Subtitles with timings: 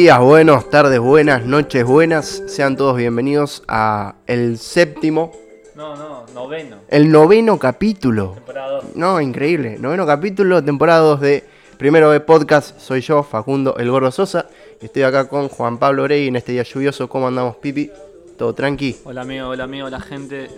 [0.00, 2.42] Días buenos, tardes buenas, noches buenas.
[2.46, 5.30] Sean todos bienvenidos a el séptimo,
[5.74, 6.76] No, no, noveno.
[6.88, 8.30] el noveno capítulo.
[8.32, 8.84] Temporada 2.
[8.96, 9.76] No, increíble.
[9.78, 11.44] Noveno capítulo, temporada 2 de
[11.76, 12.80] Primero de Podcast.
[12.80, 14.46] Soy yo, Facundo El Gordo Sosa.
[14.80, 17.06] y Estoy acá con Juan Pablo Rey en este día lluvioso.
[17.06, 17.90] ¿Cómo andamos, Pipi?
[18.38, 18.96] ¿Todo tranqui?
[19.04, 20.48] Hola amigo, hola amigo, hola gente.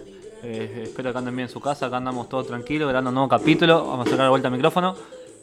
[0.45, 3.29] Eh, espero que anden bien en su casa, acá andamos todos tranquilos, grabando un nuevo
[3.29, 3.89] capítulo.
[3.89, 4.95] Vamos a sacar de vuelta el micrófono.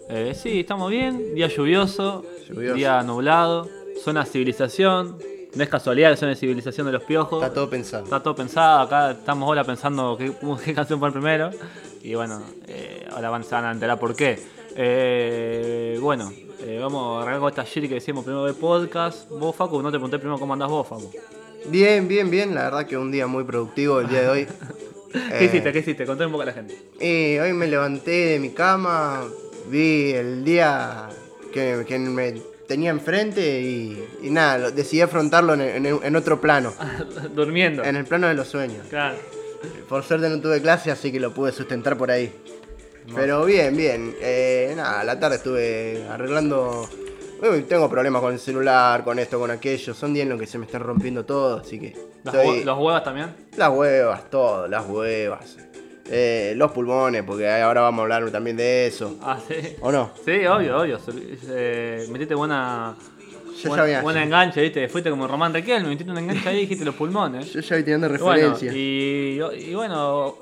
[0.08, 1.36] Eh, sí, estamos bien.
[1.36, 2.76] Día lluvioso, Lluvioso.
[2.76, 3.68] día nublado.
[4.04, 5.18] Zona civilización.
[5.56, 7.42] No es casualidad que de civilización de los piojos.
[7.42, 8.04] Está todo pensado.
[8.04, 10.32] Está todo pensado, acá estamos ahora pensando qué,
[10.66, 11.50] qué canción poner primero.
[12.04, 14.40] Y bueno, eh, ahora van, se van a enterar por qué.
[14.76, 16.32] Eh, bueno,
[16.62, 19.28] eh, vamos a arrancar con esta shit que decíamos primero de podcast.
[19.30, 21.12] Vos, Facu, no te pregunté primero cómo andás vos, Facu.
[21.68, 22.54] Bien, bien, bien.
[22.54, 24.48] La verdad que un día muy productivo el día de hoy.
[25.12, 25.74] ¿Qué hiciste?
[25.74, 26.06] ¿Qué hiciste?
[26.06, 26.78] Contá un poco a la gente.
[27.02, 29.24] Y hoy me levanté de mi cama,
[29.70, 31.10] vi el día
[31.52, 32.36] que, que me
[32.70, 36.74] tenía enfrente y, y nada, lo- decidí afrontarlo en, en- en otro plano,
[37.36, 37.84] Durmiendo.
[37.84, 38.88] en el plano de los sueños.
[38.90, 39.18] Claro.
[39.90, 42.32] Por suerte no tuve clase, así que lo pude sustentar por ahí.
[43.14, 44.16] Pero bien, bien.
[44.22, 46.88] Eh, nada, a la tarde estuve arreglando...
[47.42, 49.94] Uy, tengo problemas con el celular, con esto, con aquello.
[49.94, 51.96] Son días en los que se me están rompiendo todo, así que...
[52.24, 53.34] ¿Los, estoy- hue- los huevas también?
[53.58, 55.58] Las huevas, todo, las huevas.
[56.12, 59.16] Eh, los pulmones, porque ahora vamos a hablar también de eso.
[59.22, 59.76] Ah, sí.
[59.82, 60.12] ¿O no?
[60.26, 61.00] Sí, obvio, obvio.
[61.50, 62.96] Eh, metiste buena.
[63.58, 64.88] Yo ya buena, había- buena enganche, ¿viste?
[64.88, 67.52] Fuiste como Román Requel, me metiste un enganche ahí y dijiste los pulmones.
[67.54, 68.74] Yo ya voy teniendo Y bueno, referencia.
[68.74, 69.40] y,
[69.70, 70.36] y bueno,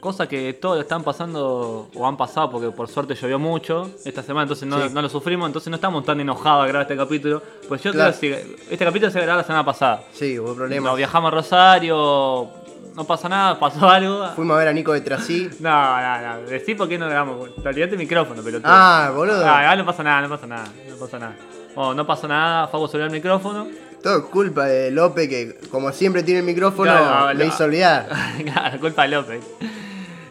[0.00, 4.42] cosas que todos están pasando o han pasado porque por suerte llovió mucho esta semana,
[4.42, 4.92] entonces no, Sí.
[4.92, 7.40] no lo sufrimos, entonces no estamos tan enojados a grabar este capítulo.
[7.68, 8.12] Pues yo Claro.
[8.18, 10.02] creo que si- este capítulo se grabó la semana pasada.
[10.12, 10.84] Sí, hubo problemas.
[10.90, 12.50] Nos viajamos a Rosario,
[12.94, 14.28] no pasa nada, pasó algo.
[14.36, 15.50] Fuimos a ver a Nico de Trasí.
[15.60, 17.54] No, no, no, decí por qué no grabamos.
[17.56, 19.44] Te olvidaste el micrófono, pero Ah, boludo.
[19.46, 21.36] Ah, no pasa nada, no pasa nada, no pasa nada.
[21.76, 23.66] Oh, no pasó nada, Fago subió el micrófono.
[24.02, 27.44] Todo es culpa de Lope, que como siempre tiene el micrófono, Claro, me no.
[27.44, 28.08] hizo olvidar.
[28.44, 29.44] Claro, culpa de López.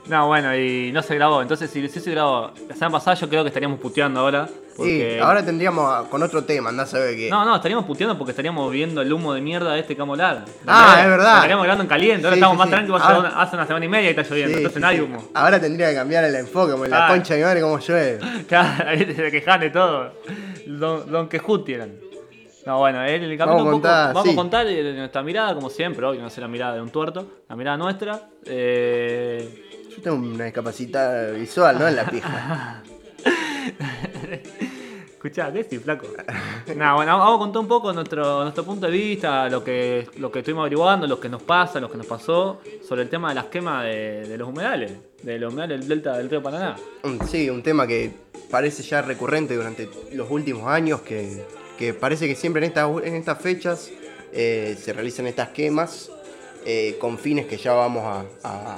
[0.07, 1.41] No, bueno, y no se grabó.
[1.41, 4.47] Entonces, si sí se grabó la semana pasada, yo creo que estaríamos puteando ahora.
[4.75, 5.15] Porque...
[5.15, 7.29] Sí, ahora tendríamos con otro tema, andás a ver qué.
[7.29, 10.45] No, no, estaríamos puteando porque estaríamos viendo el humo de mierda de este que hablar.
[10.65, 11.35] Ah, es verdad.
[11.35, 13.01] Estaríamos grabando en caliente, ahora Sí, estamos sí, más tranquilos.
[13.01, 15.23] Ahora- Hace, una, semana y media y está lloviendo, entonces no hay humo.
[15.35, 17.09] Ahora tendría que cambiar el enfoque, como la Ah.
[17.09, 18.19] concha de mi madre, como llueve.
[18.47, 20.13] Claro, ahí se quejan de todo.
[20.65, 21.91] Don, don Quejuti eran.
[22.65, 24.31] No, bueno, él, el capítulo Vamos un poco- contar, vamos sí.
[24.31, 27.43] a contar eh, nuestra mirada, como siempre, obvio, no sé la mirada de un tuerto,
[27.49, 28.21] la mirada nuestra.
[28.45, 31.87] Eh, Yo tengo una discapacidad visual, ¿no?
[31.89, 32.81] En la pija.
[35.23, 36.05] Escuchá, ¿qué sí, flaco?
[36.75, 40.29] Nada, bueno, vamos a contar un poco nuestro, nuestro punto de vista, lo que, lo
[40.29, 43.35] que estuvimos averiguando, lo que nos pasa, lo que nos pasó sobre el tema de
[43.35, 44.91] las quemas de, de los humedales,
[45.21, 46.75] de los humedales del delta del río Paraná.
[47.29, 48.11] Sí, un tema que
[48.51, 51.45] parece ya recurrente durante los últimos años, que,
[51.77, 53.91] que parece que siempre en estas, en estas fechas
[54.33, 56.11] eh, se realizan estas quemas
[56.65, 58.77] eh, con fines que ya vamos a, a-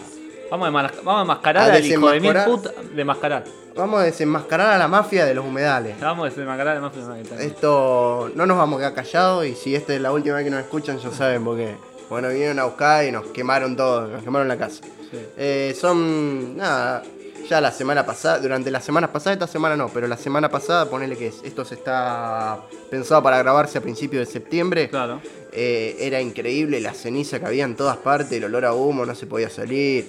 [0.52, 0.72] Vamos a,
[1.04, 2.70] vamos a al hijo de mil puta.
[2.96, 3.65] Demascarar.
[3.76, 6.00] Vamos a desenmascarar a la mafia de los humedales.
[6.00, 6.94] Vamos a desenmascarar además
[7.38, 10.46] de Esto no nos vamos a quedar callados y si esta es la última vez
[10.46, 11.76] que nos escuchan ya saben por qué.
[12.10, 14.82] Bueno, vinieron a buscar y nos quemaron todo, nos quemaron la casa.
[15.12, 15.18] Sí.
[15.38, 17.04] Eh, son, nada,
[17.50, 20.86] ya la semana pasada, durante la semana pasada, esta semana no, pero la semana pasada,
[20.90, 22.60] ponele que es- esto se está
[22.90, 24.88] pensado para grabarse a principios de septiembre.
[24.90, 25.20] Claro.
[25.52, 29.16] Eh, era increíble la ceniza que había en todas partes, el olor a humo, no
[29.16, 30.08] se podía salir.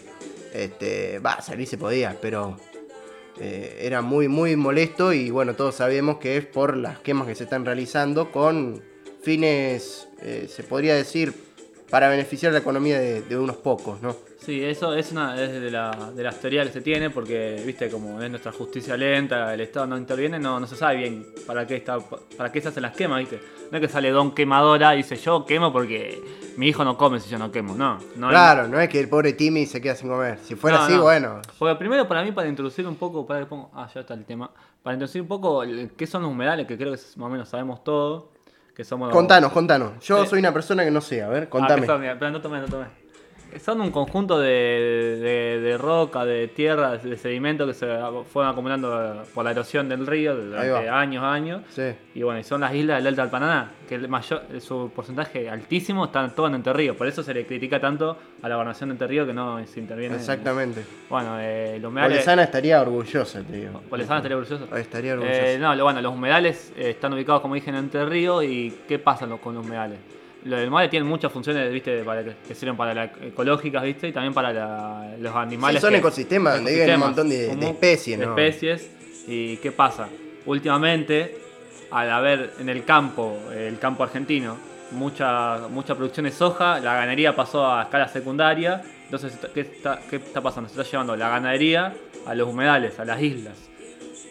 [0.52, 2.56] Este, va, salir se podía, pero
[3.40, 7.34] eh, era muy, muy molesto y bueno, todos sabemos que es por las quemas que
[7.34, 8.82] se están realizando con
[9.22, 11.34] fines, eh, se podría decir,
[11.90, 14.14] para beneficiar la economía de, de unos pocos, ¿no?
[14.38, 17.88] Sí, eso es una es de, la, de las teorías que se tiene, porque, viste,
[17.90, 21.66] como es nuestra justicia lenta, el Estado no interviene, no, no se sabe bien para
[21.66, 21.98] qué está,
[22.36, 23.40] para qué se hacen las quemas, viste.
[23.72, 26.22] No es que sale don quemadora y dice yo quemo porque
[26.56, 27.98] mi hijo no come si yo no quemo, no.
[28.14, 30.38] no hay- claro, no es que el pobre Timmy se queda sin comer.
[30.44, 31.02] Si fuera No, así, no.
[31.02, 31.42] bueno.
[31.58, 34.24] Porque primero para mí, para introducir un poco, para que pongo, ah, ya está el
[34.24, 34.48] tema,
[34.84, 35.62] para introducir un poco
[35.96, 38.30] qué son los humedales, que creo que más o menos sabemos todo,
[38.76, 39.10] que somos...
[39.10, 39.92] Contanos, contanos.
[40.04, 41.80] Yo soy una persona que no sé, a ver, Ah, contame.
[41.98, 42.84] mira, pero no tomé, no tomé.
[43.60, 44.48] Son un conjunto de,
[45.20, 47.86] de, de roca, de tierra, de sedimento que se
[48.30, 51.62] fueron acumulando por la erosión del río durante años, años.
[51.70, 51.94] Sí.
[52.14, 55.48] Y bueno, y son las islas del Delta del Paraná, que el mayor, su porcentaje
[55.48, 56.96] altísimo están todo en Entre Ríos.
[56.96, 59.80] Por eso se le critica tanto a la gobernación de Entre Ríos que no se
[59.80, 60.16] interviene.
[60.16, 60.84] Exactamente.
[61.08, 62.16] Bueno, eh, los humedales.
[62.18, 63.80] Polesana estaría orgullosa, te digo.
[63.88, 64.76] Polesana estaría orgulloso.
[64.76, 65.52] Estaría orgullosa.
[65.52, 68.44] Eh, no, lo- bueno, los humedales eh, están ubicados, como dije, en Entre Ríos.
[68.44, 69.98] ¿Y qué pasa con los humedales?
[70.46, 72.02] Los humedales tienen muchas funciones, ¿viste?
[72.04, 74.08] Para que, que sirven para las ecológicas, ¿viste?
[74.08, 75.80] Y también para la- los animales.
[75.80, 78.36] Sí, son que- ecosistemas donde viven un montón de- de especies, de ¿no?
[78.38, 78.90] especies.
[79.26, 80.08] ¿Y qué pasa?
[80.46, 81.36] Últimamente
[81.90, 84.56] al haber en el campo, el campo argentino,
[84.92, 88.82] mucha, mucha producción de soja, la ganadería pasó a escala secundaria.
[89.04, 90.68] Entonces, ¿qué está, ¿qué está pasando?
[90.68, 91.92] Se está llevando la ganadería
[92.26, 93.56] a los humedales, a las islas.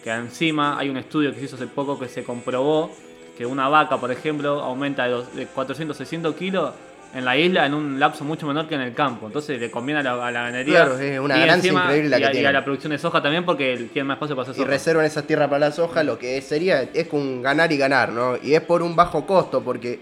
[0.04, 2.92] Que encima hay un estudio que se hizo hace poco que se comprobó
[3.38, 6.72] que una vaca, por ejemplo, aumenta de, de 400 600 kilos
[7.14, 9.28] en la isla en un lapso mucho menor que en el campo.
[9.28, 10.86] Entonces le conviene a la, a la ganadería.
[10.86, 12.54] Claro, es una y ganancia encima- increíble la y que a, y a tienen.
[12.54, 14.70] la producción de soja también porque tiene más espacio para hacer y soja.
[14.72, 18.36] reservan esas tierras para la soja, lo que sería es un ganar y ganar, ¿no?
[18.42, 20.00] Y es por un bajo costo, porque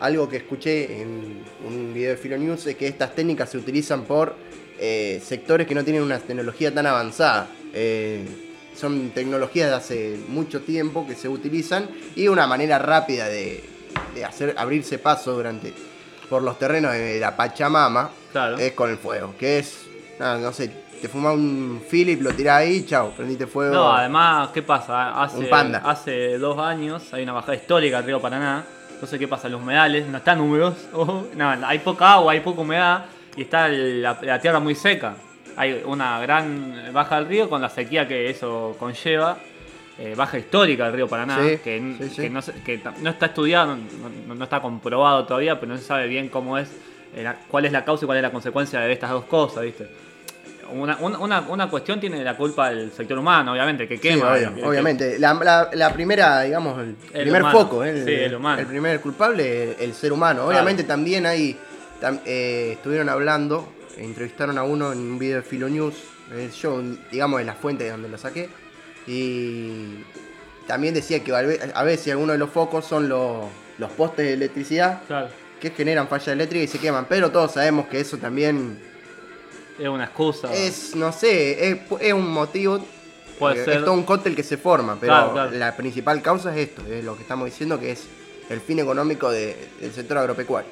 [0.00, 4.34] algo que escuché en un video de Filonews es que estas técnicas se utilizan por
[4.78, 7.46] eh, sectores que no tienen una tecnología tan avanzada.
[7.72, 8.24] Eh,
[8.76, 13.64] son tecnologías de hace mucho tiempo que se utilizan y una manera rápida de,
[14.14, 15.72] de hacer abrirse paso durante
[16.28, 18.58] por los terrenos de la Pachamama Claro.
[18.58, 19.86] es con el fuego, que es,
[20.18, 20.70] no sé,
[21.00, 23.72] te fuma un Philip, lo tirás ahí, chao, prendiste fuego.
[23.74, 25.22] No, además, ¿qué pasa?
[25.22, 25.82] Hace, Un panda.
[25.84, 28.64] hace dos años hay una bajada histórica del río Paraná.
[28.90, 29.48] Entonces, ¿qué pasa?
[29.48, 30.74] Los humedales no están húmedos.
[30.92, 33.04] oh, no, hay poca agua, hay poca humedad
[33.36, 35.16] y está la, la tierra muy seca.
[35.56, 39.38] Hay una gran baja del río con la sequía que eso conlleva.
[39.98, 42.22] eh, baja histórica del río Paraná, Sí, que, sí, sí.
[42.22, 43.78] que no, que está estudiado,
[44.28, 46.68] no, está comprobado todavía, pero no se sabe bien cómo es,
[47.14, 49.88] eh, cuál es la causa y cuál es la consecuencia de estas dos cosas, ¿viste?
[50.70, 54.32] Una, una, una- una cuestión tiene la culpa el sector humano, obviamente, que quema.
[54.34, 55.18] obvio, que- obviamente.
[55.18, 57.58] La, la- la primera, digamos, el, El primer humano.
[57.58, 57.90] foco, ¿eh?
[57.90, 58.60] el, Sí, el humano.
[58.60, 60.44] el primer culpable, el, el ser humano.
[60.44, 61.56] Obviamente también hay,
[62.02, 65.94] tam- eh, estuvieron hablando, entrevistaron a uno en un video de Filo News,
[66.32, 68.48] eh, yo, digamos, de la fuente de donde lo saqué,
[69.06, 70.04] y
[70.66, 73.46] también decía que a ve- a veces algunos de los focos son los,
[73.78, 75.28] los postes de electricidad Claro,
[75.60, 78.78] que generan falla eléctrica y se queman, pero todos sabemos que eso también
[79.78, 80.52] es una excusa.
[80.54, 82.84] es, no sé, es, es un motivo
[83.38, 83.74] Puede eh, ser.
[83.78, 85.50] Es todo un cóctel que se forma, pero Claro, claro.
[85.52, 88.04] la principal causa es esto, es lo que estamos diciendo que es
[88.48, 90.70] el fin económico de- del sector agropecuario.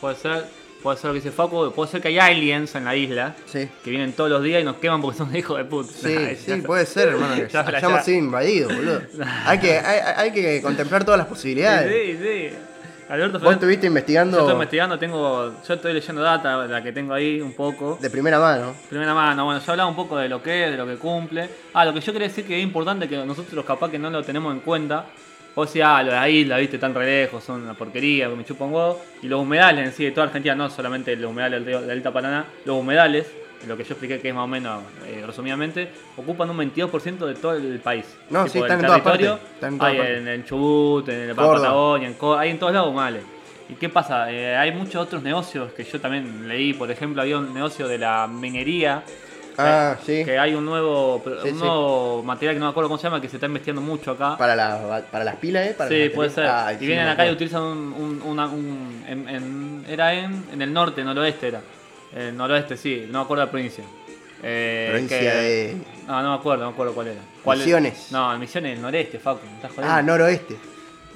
[0.00, 0.46] Puede ser,
[0.82, 3.68] puede ser lo que dice Facu, puede ser que hay aliens en la isla Sí,
[3.82, 5.92] que vienen todos los días y nos queman porque son hijos de puta.
[5.92, 6.14] sí,
[6.46, 7.34] Nah, sí, puede ser, hermano.
[7.46, 9.02] que Ya hayamos sido invadidos, boludo.
[9.44, 11.90] Hay que, hay, hay que contemplar todas las posibilidades.
[11.92, 12.56] Sí, sí.
[13.08, 17.14] Alberto Vos estuviste investigando yo estoy investigando, tengo, yo estoy leyendo data, la que tengo
[17.14, 17.98] ahí un poco.
[18.02, 18.74] de primera mano.
[18.90, 21.48] Primera mano, bueno, yo hablaba un poco de lo que es, de lo que cumple.
[21.72, 24.22] Ah, lo que yo quería decir que es importante que nosotros capaz que no lo
[24.22, 25.06] tenemos en cuenta.
[25.60, 28.44] O sea, lo de la isla, viste, tan re lejos, son una porquería, que me
[28.44, 29.00] chupa un huevo.
[29.22, 31.88] Y los humedales en sí de toda Argentina, no solamente los humedales del río del
[31.88, 33.26] Delta Paraná, los humedales,
[33.66, 37.34] lo que yo expliqué que es más o menos eh, resumidamente, ocupan un 22% de
[37.34, 38.06] todo el país.
[38.30, 40.18] No, Tipo, sí, están en todas territorio, partes, están en todas hay partes.
[40.18, 41.54] en, en Chubut, en el Córdoba.
[41.56, 43.24] Patagonia, en Co- hay en todos lados humedales.
[43.68, 44.32] ¿Y qué pasa?
[44.32, 47.98] Eh, hay muchos otros negocios que yo también leí, por ejemplo, había un negocio de
[47.98, 49.02] la minería,
[49.60, 50.24] Ah, sí.
[50.24, 51.52] que hay un nuevo, Sí, un sí.
[51.64, 54.36] nuevo material que no me acuerdo cómo se llama, que se está investigando mucho acá.
[54.38, 55.74] Para, la- para las pilas, ¿eh?
[55.76, 56.48] Para sí, puede ser.
[56.80, 60.72] y vienen acá y utilizan un, un- una- un- en- en- era en, en el
[60.72, 61.60] norte, noroeste era.
[62.14, 63.84] El noroeste, sí, no me acuerdo la provincia.
[64.42, 65.76] Eh, Provincia que- de.
[66.06, 67.20] No, no me acuerdo, no me acuerdo cuál era.
[67.42, 68.12] ¿Cuál Misiones.
[68.12, 69.92] No, Misiones del noreste, Facu, ¿me estás jodiendo?
[69.94, 70.56] Ah, noroeste.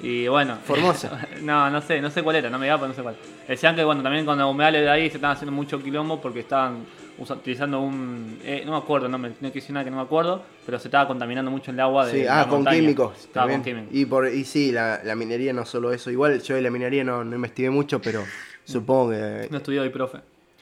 [0.03, 0.57] Y bueno.
[0.65, 1.27] Formosa.
[1.41, 3.15] no, no sé, no sé cuál era, no me pero no sé cuál.
[3.47, 6.41] Decían que bueno, también con los humedales de ahí se estaban haciendo mucho quilombo porque
[6.41, 6.85] estaban
[7.17, 8.37] utilizando un.
[8.43, 10.89] eh, no me acuerdo, no me no decir nada que no me acuerdo, pero se
[10.89, 12.11] estaba contaminando mucho el agua de.
[12.11, 13.17] Sí, la ah, con químicos.
[13.17, 13.89] Estaba con químicos.
[13.93, 16.11] Y, por, y sí, la, la minería no solo eso.
[16.11, 18.25] Igual yo de la minería no, no investigué mucho, pero
[18.65, 20.17] supongo que No estudió hoy, profe.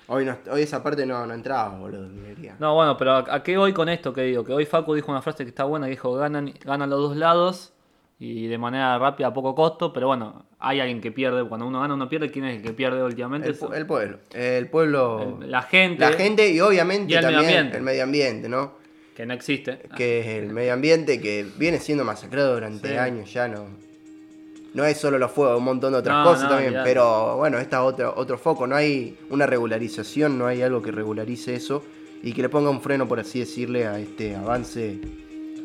[0.06, 2.58] hoy, no, hoy esa parte no, no entraba, boludo, minería.
[2.60, 4.44] No, bueno, pero ¿a, a qué voy con esto que digo?
[4.44, 7.18] Que hoy Facu dijo una frase que está buena, que dijo, ganan, ganan los dos
[7.18, 7.74] lados
[8.24, 11.82] y de manera rápida, a poco costo, pero bueno, hay alguien que pierde, cuando uno
[11.82, 13.48] gana, uno pierde, ¿quién es el que pierde últimamente?
[13.50, 14.20] El, pu- el pueblo.
[14.32, 15.40] El pueblo.
[15.42, 17.78] El- la gente, la gente y obviamente y el medio también ambiente.
[17.78, 18.74] el medio ambiente, ¿no?
[19.16, 19.80] que no existe.
[19.98, 22.96] Que es el medio ambiente que viene siendo masacrado durante Sí.
[22.96, 23.66] años ya, no.
[24.76, 27.58] No es solo los fuegos, un montón de otras No, cosas no, también, pero bueno,
[27.58, 31.84] esta es otro, otro foco, no hay una regularización, no hay algo que regularice eso
[32.24, 34.98] y que le ponga un freno, por así decirle, a este avance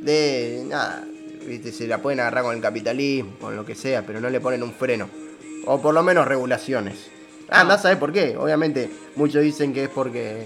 [0.02, 1.04] de nada,
[1.46, 4.40] viste, se la pueden agarrar con el capitalismo, con lo que sea, pero no le
[4.40, 5.08] ponen un freno,
[5.66, 7.10] o por lo menos regulaciones.
[7.48, 10.44] Ah, andás a saber por qué, obviamente muchos dicen que es porque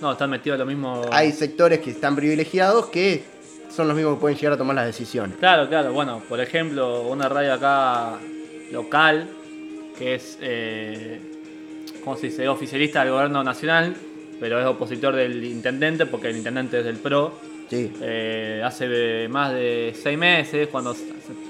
[0.00, 1.02] No, están metidos lo mismo.
[1.12, 3.22] hay sectores que están privilegiados que
[3.70, 5.36] son los mismos que pueden llegar a tomar las decisiones.
[5.38, 5.92] Claro, claro.
[5.92, 8.18] Bueno, por ejemplo, una radio acá
[8.72, 9.28] local
[9.96, 11.20] que es, eh,
[12.02, 12.48] ¿cómo se dice?
[12.48, 13.94] Oficialista del gobierno nacional,
[14.40, 17.32] pero es opositor del intendente porque el intendente es del PRO.
[17.70, 17.92] Sí.
[18.02, 20.94] Eh, hace más de seis meses, cuando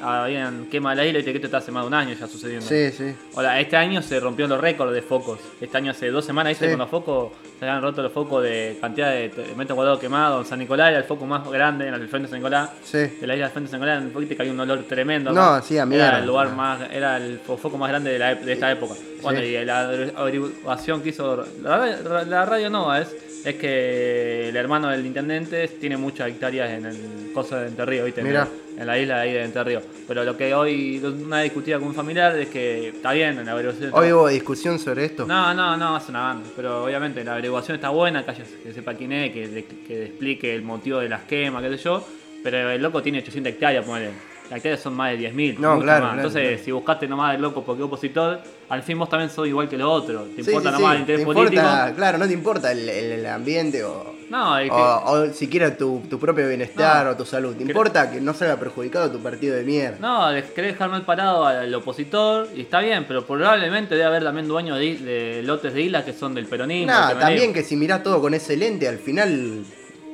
[0.03, 2.67] habían quema la isla y te esto está hace más de un año ya sucediendo.
[2.67, 3.15] Sí, sí.
[3.35, 5.39] Ahora, este año se rompió los récords de focos.
[5.61, 6.67] Este año hace dos semanas, ¿viste?
[6.67, 6.71] Sí.
[6.73, 10.45] Con los focos, se habían roto los focos de cantidad de metros cuadrados quemados.
[10.45, 12.71] En San Nicolás era el foco más grande en el frente de San Nicolás.
[12.85, 12.99] Sí.
[12.99, 15.33] De la isla del frente de San Nicolás, un poquito que había un olor tremendo.
[15.33, 16.09] No, sí, a mierda.
[16.09, 18.95] Era el lugar más, era el fo- foco más grande de, la, de esta época.
[19.23, 24.89] Bueno, y la averiguación que hizo la, la radio Nova es, es que el hermano
[24.89, 28.21] del intendente tiene muchas hectáreas en el coso de Entre ¿viste?
[28.21, 28.49] En Mirá.
[28.77, 29.83] en la isla de ahí de Entre Ríos.
[30.07, 33.53] Pero lo que hoy, una discutida con un familiar es que está bien en la
[33.53, 33.91] averiguación.
[33.95, 35.27] Hoy hubo discusión sobre esto.
[35.27, 36.49] No, no, no, es una banda.
[36.57, 40.55] Pero obviamente la averiguación está buena, que, haya- que sepa quién es, que, que explique
[40.55, 42.07] el motivo de las quemas, qué sé yo.
[42.43, 44.11] Pero el loco tiene 800 hectáreas, ponele.
[44.51, 45.59] Las hectáreas son más de 10.000.
[45.59, 46.65] No, claro, Entonces, claro.
[46.65, 49.89] si buscaste nomás del loco porque opositor, al fin vos también sos igual que los
[49.89, 50.29] otros.
[50.35, 50.95] Te Sí, importa sí, nomás sí.
[50.97, 51.63] el interés Te político.
[51.63, 55.77] importa, claro, no te importa el, el- el ambiente o, No, que- o, o siquiera
[55.77, 57.13] tu, tu propio bienestar No.
[57.13, 57.55] o tu salud.
[57.55, 59.99] Te importa que no salga perjudicado tu partido de mierda.
[60.01, 64.49] No, querés dejar mal parado al opositor y está bien, pero probablemente debe haber también
[64.49, 66.93] dueños de, de lotes de islas que son del peronismo.
[66.93, 67.21] Peronismo.
[67.21, 69.63] también que si mirás todo con ese lente, al final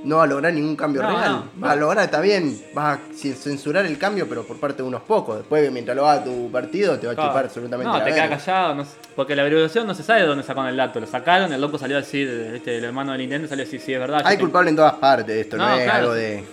[0.07, 1.45] no va a lograr ningún cambio No, real.
[1.57, 3.01] no, va a lograr, está bien, vas a
[3.35, 5.39] censurar el cambio, pero por parte de unos pocos.
[5.39, 8.31] Después, mientras lo haga tu partido, te va a chupar absolutamente No, la te quedas
[8.31, 8.45] verga.
[8.45, 11.01] callado, no sé, porque la averiguación no se sabe de dónde sacaron el dato.
[11.01, 13.81] Lo sacaron, el loco salió a decir, este, el hermano del intendente salió a decir,
[13.81, 14.23] sí, es verdad.
[14.25, 15.99] Hay culpable en todas partes de esto, no, No, es claro.
[15.99, 16.45] algo de,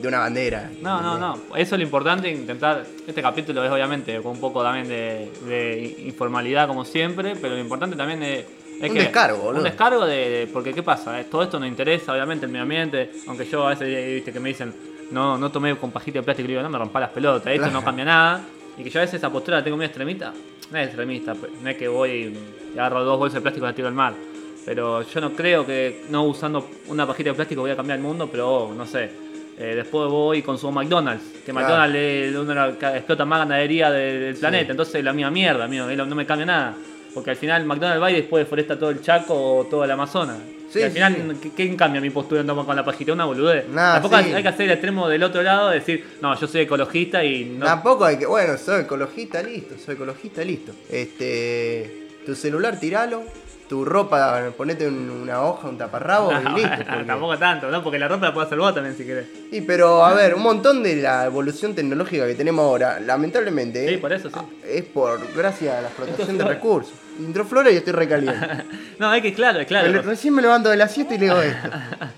[0.00, 0.70] de una bandera.
[0.80, 1.34] No, no, no.
[1.56, 2.84] Eso es lo importante, intentar.
[3.06, 7.60] Este capítulo es obviamente con un poco también de, de informalidad, como siempre, pero lo
[7.60, 8.44] importante también es.
[8.80, 9.58] Es Un que- descargo, boludo.
[9.58, 11.20] Un descargo de, de- Porque, ¿qué pasa?
[11.20, 13.10] Eh, Todo esto nos interesa, obviamente, el medio ambiente.
[13.26, 14.74] Aunque yo a veces, eh, viste, que me dicen,
[15.10, 17.58] no, no tomé con pajita de plástico, y digo, no me rompa las pelotas, esto
[17.64, 17.72] Claro.
[17.72, 18.40] no cambia nada.
[18.78, 20.32] Y que yo a veces esa postura la tengo muy extremista.
[20.70, 22.32] No es extremista, no es que voy
[22.74, 24.14] y agarro dos bolsas de plástico y las tiro al mar.
[24.64, 28.04] Pero yo no creo que no usando una pajita de plástico voy a cambiar el
[28.04, 29.10] mundo, pero oh, no sé.
[29.58, 31.66] Eh, después voy y consumo McDonald's, que Claro.
[31.66, 35.64] McDonald's es una de las que explota más ganadería del, planeta, entonces la misma mierda,
[35.64, 36.74] amigo, no me cambia nada.
[37.14, 40.38] Porque al final McDonald's va y después deforesta todo el Chaco o toda el Amazonas.
[40.72, 41.38] Sí, y al final, sí.
[41.42, 43.12] ¿qué- ¿quién cambia mi postura en con la pajita?
[43.12, 43.68] Una boludez.
[43.68, 44.32] Nah, Tampoco sí.
[44.32, 47.66] hay que hacer el extremo del otro lado, decir, no, yo soy ecologista y no.
[47.66, 50.72] Tampoco hay que, bueno, soy ecologista, listo, soy ecologista, listo.
[50.88, 53.22] Este, tu celular tiralo,
[53.68, 56.70] tu ropa ponete un- una hoja, un taparrabo No, y listo.
[56.88, 57.82] porque- tampoco tanto, ¿no?
[57.84, 59.26] Porque la ropa la puedes hacer vos también si querés.
[59.52, 63.96] Y pero a ver, un montón de la evolución tecnológica que tenemos ahora, lamentablemente, Sí,
[63.98, 64.36] por eso, sí.
[64.66, 66.92] es por gracias a la explotación de recursos.
[67.20, 68.46] Introflora y estoy recaliente.
[68.98, 69.90] No, es que claro, claro.
[69.92, 71.68] Me- Recién me levanto de la siesta y leo esto.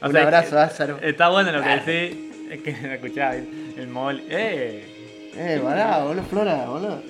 [0.00, 0.98] O Un sea, abrazo, Lázaro.
[1.02, 2.16] Está bueno lo que decís.
[2.52, 4.22] Es que me escuchaba el mol.
[4.28, 4.97] ¡Eh!
[5.38, 7.00] Eh, pará, boludo, Flora, boludo.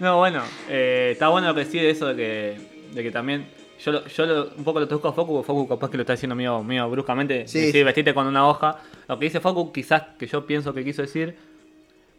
[0.00, 2.58] No, bueno, eh, está bueno lo que decís de eso de que,
[2.94, 3.46] de que también.
[3.80, 6.14] Yo, lo- yo lo- un poco lo toco a Focu, Focu capaz que lo está
[6.14, 7.46] diciendo mío, mío bruscamente.
[7.46, 7.82] Sí, decir, sí.
[7.82, 8.78] vestirte con una hoja.
[9.08, 11.36] Lo que dice Focu, quizás que yo pienso que quiso decir,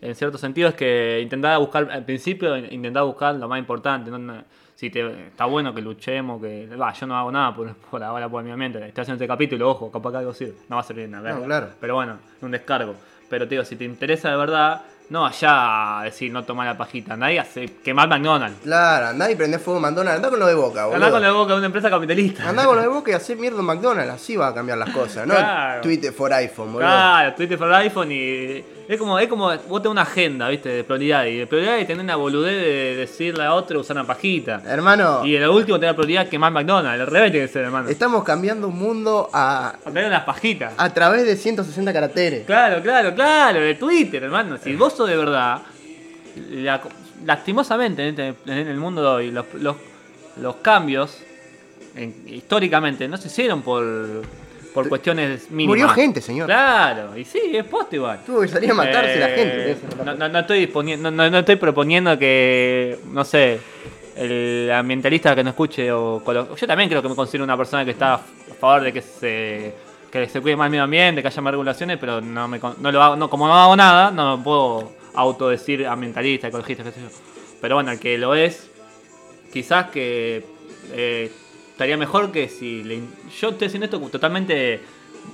[0.01, 4.11] en cierto sentido, es que intentaba buscar, al principio, intentaba buscar lo más importante.
[4.11, 4.19] ¿no?
[4.19, 4.43] No-
[4.75, 6.67] Si te, está bueno que luchemos, que.
[6.75, 8.77] Va, yo no hago nada por, por ahora por mi mente.
[8.85, 10.53] Estoy haciendo este capítulo, ojo, capaz que algo sirve.
[10.69, 11.31] No va a servir nada.
[11.33, 11.69] No, claro.
[11.79, 12.93] Pero bueno, un descargo.
[13.29, 16.77] Pero te digo, si te interesa de verdad, no allá a decir no tomar la
[16.77, 17.15] pajita.
[17.15, 18.61] Nadie hace quemar McDonald's.
[18.63, 20.95] Claro, andá y prendés fuego McDonald's, andá con lo de boca, boludo.
[20.95, 22.49] Andá con la boca de una empresa capitalista.
[22.49, 25.27] Andá con lo de boca y hacé mierda McDonald's, así va a cambiar las cosas,
[25.27, 25.33] ¿no?
[25.35, 25.81] Claro.
[25.81, 26.87] Twitter for iPhone, boludo.
[26.87, 28.63] Claro, Twitter for iPhone y.
[28.87, 31.25] Es como, es como vos tenés una agenda, viste, de prioridad.
[31.25, 34.61] Y de prioridad es tener una boludez de decirle a otro usar una pajita.
[34.65, 37.01] Hermano, Y en lo último tener prioridad quemar McDonald's.
[37.01, 37.89] Al revés tiene que ser, hermano.
[37.89, 40.73] estamos cambiando un mundo a, A tener unas pajitas.
[40.77, 42.45] a través de 160 caracteres.
[42.45, 44.57] Claro, claro, claro, de Twitter, hermano.
[44.63, 45.61] Si vos sos de verdad,
[46.51, 46.81] la-
[47.25, 49.75] lastimosamente en, este- en el mundo de hoy, los, los,
[50.39, 51.17] los cambios
[51.95, 53.83] en- históricamente no se hicieron por,
[54.75, 55.69] por cuestiones mínimas.
[55.69, 56.45] Murió gente, señor.
[56.45, 58.19] Claro, y sí, es posto igual.
[58.25, 60.05] Tuvo que salir a matarse la Eh, gente.
[60.05, 63.59] no No, estoy no, no estoy proponiendo que, no sé,
[64.15, 66.21] el ambientalista que no escuche o
[66.55, 68.19] yo también creo que me considero una persona que está a
[68.59, 69.73] favor de que se
[70.11, 72.91] que se cuide más el medio ambiente, que haya más regulaciones, pero no me no
[72.91, 77.01] lo hago, no, como no hago nada, no me puedo autodecir ambientalista, ecologista, qué sé
[77.01, 77.07] yo.
[77.59, 78.69] Pero bueno, el que lo es,
[79.51, 80.45] quizás que
[80.93, 81.31] eh,
[81.75, 83.01] estaría mejor que si le
[83.39, 84.79] yo estoy haciendo esto totalmente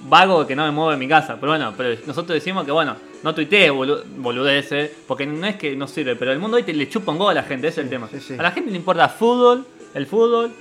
[0.10, 2.96] vago que no me muevo de mi casa, pero bueno, pero nosotros decimos que bueno,
[3.24, 6.74] no tuitees bolu- boludeces, porque no es que no sirve, pero el mundo hoy te
[6.74, 8.08] le chupa un go a la gente, ese es el tema.
[8.12, 8.34] sí, sí.
[8.38, 10.52] A la gente le importa fútbol, el fútbol,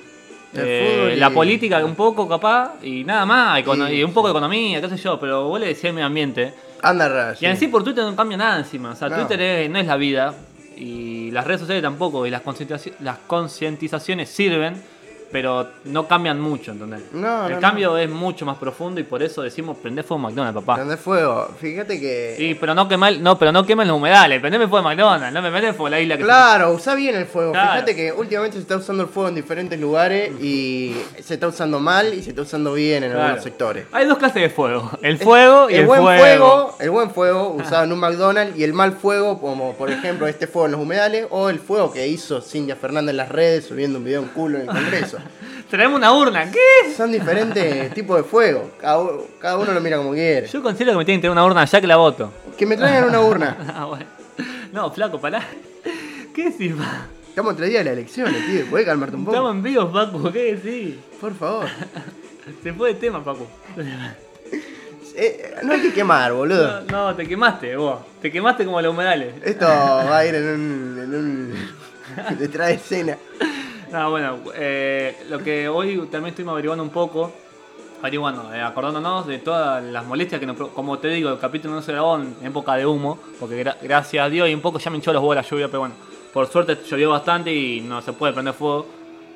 [0.52, 4.12] El eh, fútbol y- la política un poco capaz, y nada más, Y- y, un
[4.12, 6.52] poco de economía, qué sé yo, pero vos le decís al medio ambiente.
[6.82, 7.38] Anda raro.
[7.40, 8.90] Y en sí por Twitter no cambia nada encima.
[8.90, 9.16] O sea, No.
[9.16, 10.34] Twitter es- no es la vida.
[10.76, 12.26] Y las redes sociales tampoco.
[12.26, 12.40] Y las
[13.26, 14.82] concientizaciones sirven.
[15.32, 17.02] Pero no cambian mucho, ¿entendés?
[17.12, 20.60] No, el no, cambio es mucho más profundo y por eso decimos prende fuego McDonald's,
[20.60, 20.76] papá.
[20.76, 21.48] Prende fuego.
[21.60, 22.34] Fíjate que.
[22.36, 25.50] Sí, pero no quemen, no, pero no quemen los humedales, prendeme fuego McDonald's, no me
[25.50, 27.52] metes fuego la isla que Claro, usa bien el fuego.
[27.52, 27.72] Claro.
[27.72, 31.80] Fíjate que últimamente se está usando el fuego en diferentes lugares y se está usando
[31.80, 33.24] mal y se está usando bien en Claro.
[33.26, 33.86] algunos sectores.
[33.92, 36.18] Hay dos clases de fuego, el fuego y el, buen fuego.
[36.20, 40.26] fuego, el buen fuego usado en un McDonald's y el mal fuego, como por ejemplo
[40.26, 43.66] este fuego en los humedales, o el fuego que hizo Cintia Fernández en las redes
[43.66, 45.18] subiendo un video en culo en el Congreso.
[45.70, 46.94] Traemos una urna, ¿qué?
[46.96, 50.46] Son diferentes tipos de fuego, cada, uno lo mira como quiere.
[50.48, 52.32] Yo considero que me tienen que tener una urna ya que la voto.
[52.58, 53.56] Que me traigan una urna.
[53.74, 54.06] Ah, bueno.
[54.72, 55.42] No, flaco, pará.
[56.34, 57.06] ¿Qué decís, pa?
[57.28, 58.66] Estamos tres días de las elecciones, tío.
[58.68, 59.50] ¿Puedes calmarte un Estamos poco?
[59.52, 60.96] en vivo, Paco, ¿qué decís?
[61.20, 61.66] Por favor.
[62.62, 63.46] Se fue de tema, Paco.
[65.14, 66.82] Eh, no hay que quemar, boludo.
[66.82, 68.00] No, no, te quemaste vos.
[68.22, 69.34] Te quemaste como los humedales.
[69.44, 70.98] Esto va a ir en un.
[71.02, 73.16] En un detrás de escena.
[73.92, 77.32] No, bueno, eh, lo que hoy también estuvimos averiguando un poco,
[78.00, 81.82] averiguando, eh, acordándonos de todas las molestias que nos, como te digo, el capítulo no
[81.82, 84.90] se grabó en época de humo, porque gra- gracias a Dios y un poco ya
[84.90, 85.94] me hinchó los huevos la lluvia, pero bueno,
[86.32, 88.86] por suerte llovió bastante y no se puede prender fuego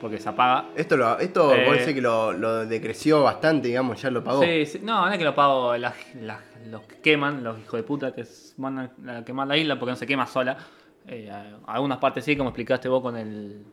[0.00, 0.66] porque se apaga.
[0.76, 1.64] Esto, lo, esto Eh.
[1.66, 4.42] vos decís que lo, lo decreció bastante, digamos, ya lo pagó.
[4.42, 7.72] Sí, sí, no, no es que lo pago las- las- los que queman, los hijos
[7.78, 8.24] de puta que
[8.58, 10.56] mandan a quemar la isla porque no se quema sola.
[11.08, 11.30] Eh,
[11.66, 13.64] algunas partes sí, como explicaste vos con el.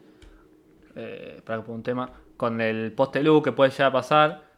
[0.96, 4.52] Eh, para un tema, con el poste luz que puede llegar a pasar.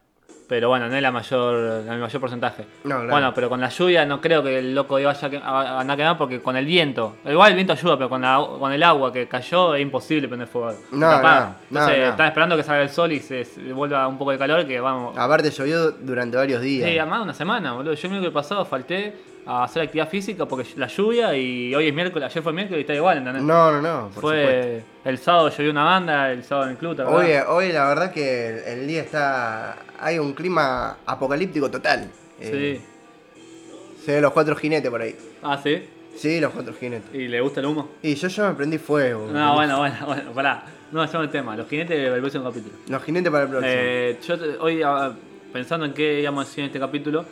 [0.46, 2.64] Pero bueno, no es la mayor, el mayor porcentaje.
[2.84, 3.08] No, claro.
[3.08, 6.18] Bueno, pero con la lluvia no creo que el loco vaya a andar a quemar
[6.18, 9.26] porque con el viento, igual el viento ayuda, pero con, la- con el agua que
[9.26, 10.76] cayó es imposible prender fuego.
[10.92, 12.04] No, no, no, Entonces no.
[12.10, 14.78] están esperando que salga el sol y se, se vuelva un poco de calor que
[14.80, 16.90] vamos, Aparte llovió durante varios días.
[16.90, 17.94] Sí, además una semana, boludo.
[17.94, 21.94] Yo el que pasado falté a hacer actividad física porque la lluvia y hoy es
[21.94, 23.42] miércoles, ayer fue miércoles y está igual, ¿entendés?
[23.42, 24.22] no, no, no, por supuesto.
[24.22, 26.98] fue el sábado llovió una banda, el sábado en el club.
[27.06, 29.76] Hoy, hoy la verdad que el, el día está...
[30.00, 32.10] Hay un clima apocalíptico total.
[32.40, 32.90] Eh, Sí.
[34.04, 35.16] Se ven los cuatro jinetes por ahí.
[35.42, 35.82] Ah, sí.
[36.16, 37.14] Sí, los cuatro jinetes.
[37.14, 37.88] ¿Y le gusta el humo?
[38.02, 39.28] Y yo ya me prendí fuego.
[39.32, 40.64] No, bueno, bueno, bueno, pará.
[40.92, 41.56] No, ya el tema.
[41.56, 42.74] Los jinetes del próximo capítulo.
[42.86, 43.72] Los jinetes para el próximo.
[43.74, 44.82] Eh, yo hoy,
[45.54, 47.24] pensando en qué íbamos a decir en este capítulo,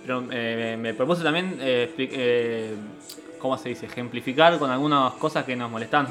[0.00, 2.74] pero, eh, me, propuse también, eh, eh,
[3.38, 3.84] ¿cómo se dice?
[3.84, 6.08] Ejemplificar con algunas cosas que nos molestaban.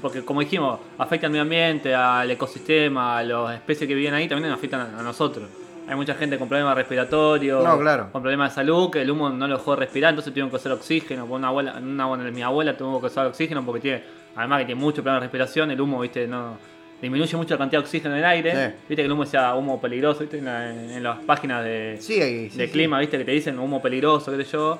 [0.00, 4.28] porque, como dijimos, afecta al medio ambiente, al ecosistema, a las especies que viven ahí,
[4.28, 5.48] también nos afectan a, nosotros.
[5.88, 8.10] Hay mucha gente con problemas respiratorios, No, claro.
[8.12, 10.70] con problemas de salud, que el humo no lo dejó respirar, entonces tuvieron que usar
[10.70, 11.24] oxígeno.
[11.24, 14.04] Una abuela, una, mi abuela tuvo que usar oxígeno porque tiene,
[14.36, 17.80] además que tiene mucho problema de respiración, el humo, viste, no disminuye mucho la cantidad
[17.80, 18.50] de oxígeno en el aire.
[18.52, 18.74] Sí.
[18.88, 22.20] Viste que el humo sea humo peligroso, viste, en, la- en las páginas de, sí,
[22.20, 24.78] ahí, sí, de clima, viste, que te dicen humo peligroso, qué sé yo,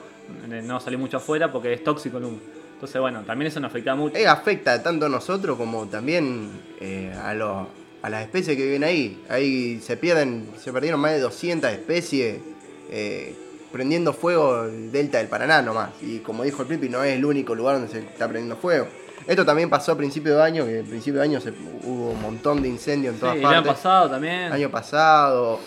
[0.65, 2.39] no salir mucho afuera porque es tóxico el humo.
[2.75, 4.17] Entonces, bueno, también eso nos afecta mucho.
[4.17, 6.51] Eh, afecta tanto a nosotros como también
[6.81, 7.67] eh, a, los-
[8.03, 9.23] a las especies que viven ahí.
[9.29, 12.39] Ahí se pierden, se perdieron más de 200 especies
[12.91, 13.35] eh,
[13.73, 15.91] prendiendo fuego el delta del Paraná nomás.
[16.03, 18.87] Y como dijo el Pipi, no es el único lugar donde se está prendiendo fuego.
[19.27, 21.51] Esto también pasó a principio de año, que a principio de año se,
[21.85, 23.73] hubo un montón de incendios en Sí, todas el año partes.
[23.75, 24.53] pasado también.
[24.53, 25.61] año pasado.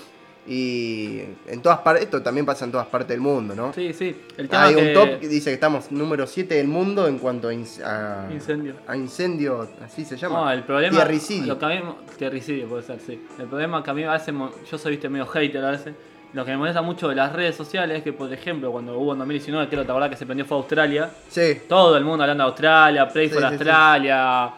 [0.48, 3.72] Y en todas partes, esto también pasa en todas partes del mundo, ¿no?
[3.74, 4.16] Sí, sí.
[4.36, 4.88] El tema Hay que...
[4.88, 8.32] un top que dice que estamos número 7 del mundo en cuanto a, ins- a-
[8.32, 8.74] Incendio.
[8.88, 10.46] a incendio, así se llama.
[10.46, 10.96] No, el problema.
[10.96, 11.54] Tierricidio.
[11.54, 11.82] Lo que a mí,
[12.18, 13.22] tierricidio puede ser, sí.
[13.38, 14.34] El problema que a mí a veces.
[14.72, 15.94] Yo soy, viste, medio hater a veces.
[16.34, 19.14] Lo que me molesta mucho de las redes sociales es que, por ejemplo, cuando hubo
[19.14, 21.10] en 2019, creo, ¿te acordás que se prendió fue Australia?
[21.28, 23.54] Sí, Todo el mundo hablando de Australia, Play Sí, for sí, sí.
[23.56, 24.50] Australia,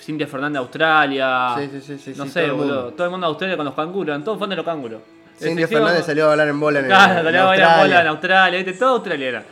[0.00, 1.48] Cintia Fernández de Australia.
[1.58, 2.74] Sí, sí, sí, sí, No sé, todo boludo.
[2.82, 2.92] mundo.
[2.94, 5.02] Todo el mundo de Australia con los canguros, eran todos fan de los canguros.
[5.38, 7.84] Cintia Fernández salió a hablar en bola en, el- Claro, en salió a bailar Australia.
[7.84, 9.44] bola en Australia, viste, todo Australia era.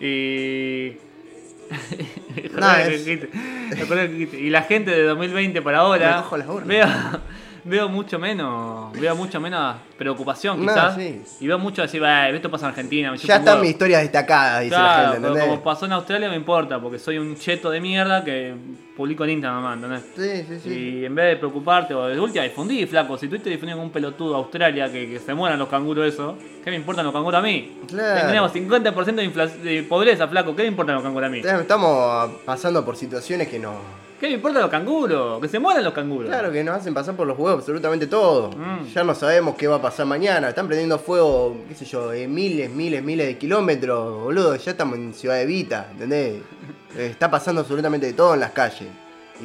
[0.00, 0.96] Y.
[2.58, 3.06] No, es-
[4.34, 6.16] y la gente de 2020 para ahora.
[6.16, 6.66] Me cojo las urnas.
[6.68, 6.86] Veo,
[7.64, 8.92] veo mucho menos.
[8.92, 10.94] Veo mucho menos preocupación, No, quizás.
[10.96, 11.22] sí.
[11.40, 13.10] Y veo mucho decir, "Bah, esto pasa en Argentina.
[13.12, 13.60] Me Ya están huevo".
[13.62, 15.44] mis historias destacadas, dice Claro, la gente, ¿entendés?
[15.44, 18.54] como pasó en Australia me importa, porque soy un cheto de mierda que
[18.96, 20.02] publico en Instagram, ¿entendés?
[20.16, 20.70] Sí, sí, sí.
[21.00, 23.16] Y en vez de preocuparte, o de última difundí, flaco.
[23.16, 26.06] Si tú te difundís con un pelotudo de Australia que, que se mueran los canguros,
[26.12, 27.78] eso, ¿qué me importan los canguros a mí?
[27.88, 28.26] Claro.
[28.26, 29.14] Tenemos 50%
[29.62, 30.54] de, de pobreza, flaco.
[30.54, 31.38] ¿Qué me importan los canguros a mí?
[31.38, 33.74] Estamos pasando por situaciones que nos.
[34.22, 35.40] ¿Qué me importan los canguros?
[35.40, 36.28] Que se mueran los canguros.
[36.28, 38.50] Claro, que nos hacen pasar por los huevos absolutamente todo.
[38.50, 38.86] Mm.
[38.94, 40.48] Ya no sabemos qué va a pasar mañana.
[40.48, 44.54] Están prendiendo fuego, qué sé yo, de miles, miles, miles de kilómetros, boludo.
[44.54, 46.40] Ya estamos en Ciudad de Vita, ¿entendés?
[46.96, 48.86] Eh, Está pasando absolutamente de todo en las calles.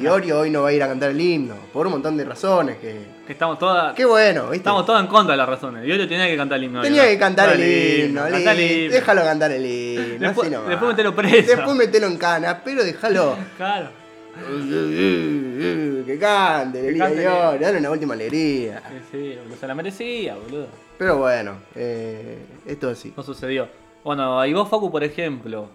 [0.00, 2.24] Y Orio hoy no va a ir a cantar el himno, por un montón de
[2.24, 3.00] razones que...
[3.26, 3.96] Que estamos todas.
[3.96, 4.58] Qué bueno, ¿viste?
[4.58, 5.84] Estamos todos en contra de las razones.
[5.84, 6.82] Y hoy tenía que cantar el himno.
[6.82, 10.18] Tenía que cantar el himno, el déjalo cantar el himno.
[10.28, 10.68] Después- así nomás.
[10.68, 11.56] después metelo preso.
[11.56, 13.36] Después metelo en cana, pero déjalo.
[13.56, 14.07] Claro.
[16.06, 18.82] Que cante, llore, dale una última alegría.
[19.10, 20.66] Sí, sí, se la merecía, boludo.
[20.96, 23.12] Pero bueno, eh, esto sí.
[23.16, 23.68] No sucedió.
[24.04, 25.68] Bueno, y vos, Facu, por ejemplo,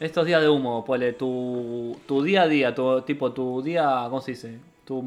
[0.00, 4.20] estos días de humo, ponle tu, tu día a día, tu, tipo tu día, ¿cómo
[4.20, 4.58] se dice?
[4.84, 5.04] Tu,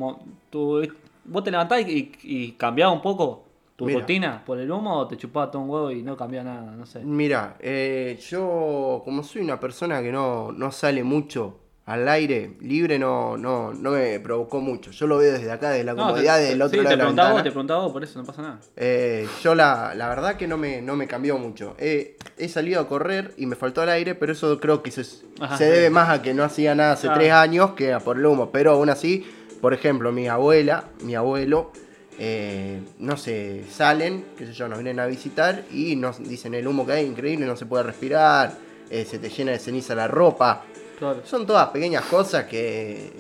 [0.50, 0.88] tu,
[1.26, 4.00] vos te levantás y, y cambiabas un poco tu Mira.
[4.02, 6.86] rutina por el humo o te chupaba todo un huevo y no cambiaba nada, no
[6.86, 7.00] sé.
[7.00, 13.00] Mira, eh, yo como soy una persona que no, no sale mucho al aire libre,
[13.00, 14.92] no, no, no me provocó mucho.
[14.92, 16.94] Yo lo veo desde acá, desde la No, comodidad te- del otro sí, lado te
[16.94, 17.44] de la preguntaba ventana.
[17.44, 18.60] te preguntaba vos, por eso no pasa nada.
[18.78, 21.76] Eh, yo la, la verdad que no me, no me cambió mucho.
[21.80, 25.04] Eh, he salido a correr y me faltó el aire, pero eso creo que se,
[25.40, 25.58] Ajá.
[25.58, 28.26] se debe más a que no hacía nada hace tres años que a por el
[28.26, 28.52] humo.
[28.52, 29.26] Pero aún así,
[29.60, 31.72] por ejemplo, mi abuela, mi abuelo,
[32.20, 36.68] eh, no sé, salen, qué sé yo, nos vienen a visitar y nos dicen el
[36.68, 38.54] humo que hay increíble, no se puede respirar,
[38.92, 40.64] eh, se te llena de ceniza la ropa.
[41.02, 41.22] Claro.
[41.26, 43.12] Son todas pequeñas cosas que,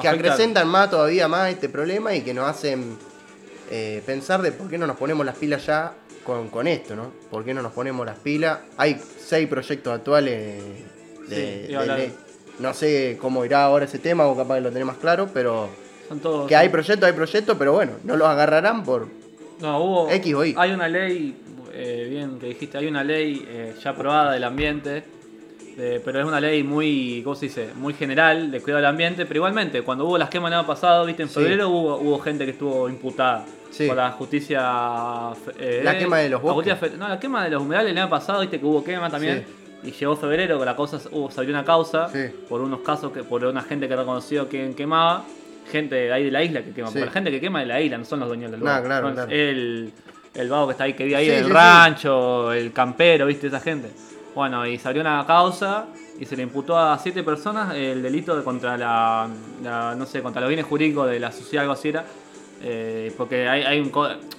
[0.00, 2.96] que acrecentan más todavía más este problema y que nos hacen
[3.70, 5.92] eh, pensar de por qué no nos ponemos las pilas ya
[6.24, 7.12] con, con esto, ¿no?
[7.30, 8.60] ¿Por qué no nos ponemos las pilas?
[8.78, 10.62] Hay seis proyectos actuales
[11.28, 11.98] de, Sí, iba a de hablar.
[12.08, 12.14] ley.
[12.58, 15.68] No sé cómo irá ahora ese tema, o capaz que lo tenés más claro, pero
[16.08, 16.48] Son todos.
[16.48, 19.08] que hay proyectos, hay proyectos, pero bueno, no los agarrarán por...
[19.60, 20.10] No, hubo.
[20.10, 20.54] X o Y.
[20.56, 21.36] Hay una ley,
[21.74, 25.04] eh, bien que dijiste, hay una ley eh, ya aprobada del ambiente,
[25.76, 27.68] de- pero es una ley muy, ¿cómo se dice?
[27.74, 31.04] Muy general de cuidado del ambiente, pero igualmente, cuando hubo las quemas el año pasado,
[31.04, 31.34] viste, en Sí.
[31.34, 33.86] febrero hubo, hubo gente que estuvo imputada Sí.
[33.86, 34.60] por la justicia.
[35.58, 36.72] eh, La quema de los la bosques.
[36.78, 39.44] justicia no, la quema de los humedales el año pasado, viste que hubo quema también.
[39.82, 42.08] Y llegó febrero, que la causa, hubo, se abrió una causa
[42.48, 45.24] por unos casos, que por una gente que reconoció quién quemaba,
[45.70, 47.80] gente de ahí de la isla que quema, porque la gente que quema de la
[47.80, 48.82] isla, no son los dueños del No, lugar.
[48.84, 49.30] claro, Son claro.
[49.30, 49.92] El,
[50.34, 53.90] el vago que está ahí, que vive ahí, el rancho, el campero, viste, esa gente.
[54.36, 55.86] Bueno, y se abrió una causa
[56.20, 59.26] y se le imputó a siete personas el delito de contra la,
[59.64, 62.04] la- no sé, contra los bienes jurídicos de la sociedad, algo así era.
[62.62, 63.90] Eh, porque hay, hay un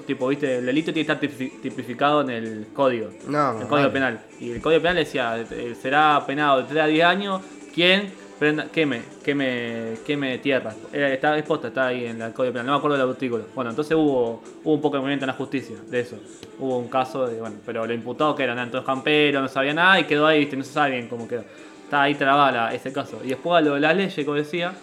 [0.05, 3.09] tipo, viste, el delito tiene que estar tipi- tipificado en el código.
[3.27, 4.19] No, el código penal.
[4.39, 7.41] Y el código penal decía, eh, será penado de 3 a 10 años
[7.73, 10.75] quien prenda, queme, queme, queme tierras.
[10.91, 13.45] Era, está, es está ahí en el código penal, no me acuerdo del artículo.
[13.55, 16.17] Bueno, entonces hubo, hubo un poco de movimiento en la justicia de eso.
[16.59, 19.99] Hubo un caso de, bueno, pero lo imputado que eran todos camperos, no sabía nada
[19.99, 21.43] y quedó ahí, viste, no se sabe cómo quedó.
[21.83, 23.21] Está ahí trabada ese caso.
[23.23, 24.73] Y después a lo de las leyes, como decía,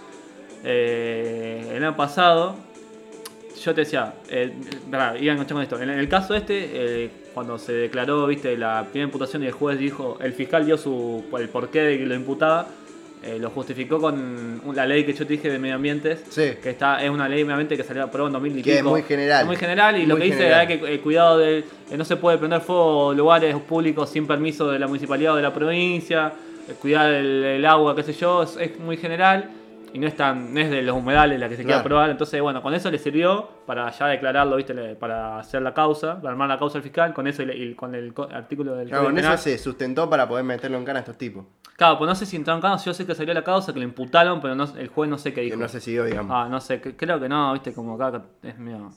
[0.65, 2.57] eh, el año pasado
[3.65, 4.53] yo te decía, eh,
[4.93, 5.81] a enganchar con esto.
[5.81, 9.79] En el caso este, eh, cuando se declaró, viste, la primera imputación y el juez
[9.79, 12.67] dijo, el fiscal dio su el porqué de que lo imputaba,
[13.25, 16.53] eh, lo justificó con la ley que yo te dije de medio ambiente, Sí.
[16.63, 18.85] que está, es una ley medio ambiente que salió aprobada en 2000 y Que es
[18.85, 19.41] muy general.
[19.41, 20.71] Es muy general y lo que dice general.
[20.71, 24.71] es que eh, cuidado de eh, no se puede prender fuego lugares públicos sin permiso
[24.71, 26.33] de la municipalidad o de la provincia,
[26.69, 29.51] eh, cuidar el, el agua, qué sé yo, es, es muy general
[29.93, 31.81] y no es tan, no es de los humedales la que se quiere Claro.
[31.83, 36.17] aprobar, entonces bueno, con eso le sirvió para ya declararlo, viste, para hacer la causa,
[36.21, 39.05] para armar la causa al fiscal, con eso y, y con el artículo del Claro,
[39.05, 41.45] con eso se sustentó para poder meterlo en cara a estos tipos.
[41.77, 43.81] Claro, pues no sé si entraron en causa, yo sé que salió la causa, que
[43.81, 45.57] lo imputaron, pero no, el juez no sé qué Que dijo.
[45.57, 46.31] no se siguió, digamos.
[46.33, 48.93] Ah, no sé, cre- creo que no, viste, como acá es mío.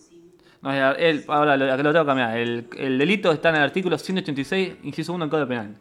[0.61, 2.37] No, el, ahora lo, lo tengo que cambiar.
[2.37, 5.75] El, el delito está en el artículo 186, inciso 1 del Código Penal.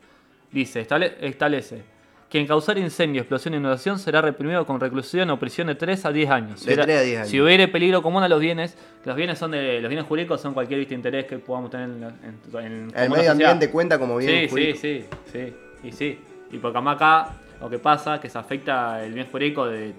[0.51, 1.83] Dice, estable- establece,
[2.31, 6.13] quien causar incendio, explosión o inundación será reprimido con reclusión o prisión de 3 a
[6.13, 6.61] 10 años.
[6.61, 7.29] Si De hubiera- 3 a 10 años.
[7.29, 10.55] Si hubiere peligro común a los bienes, los bienes son de los bienes jurídicos son
[10.55, 14.45] cualquier viste, interés que podamos tener en, en, en el medio ambiente cuenta como bien
[14.45, 14.79] Sí, jurídico.
[14.81, 15.43] sí, sí,
[15.83, 16.19] sí, y sí.
[16.53, 17.29] Y porque además acá
[17.61, 19.95] lo que pasa que se afecta el bien jurídico de...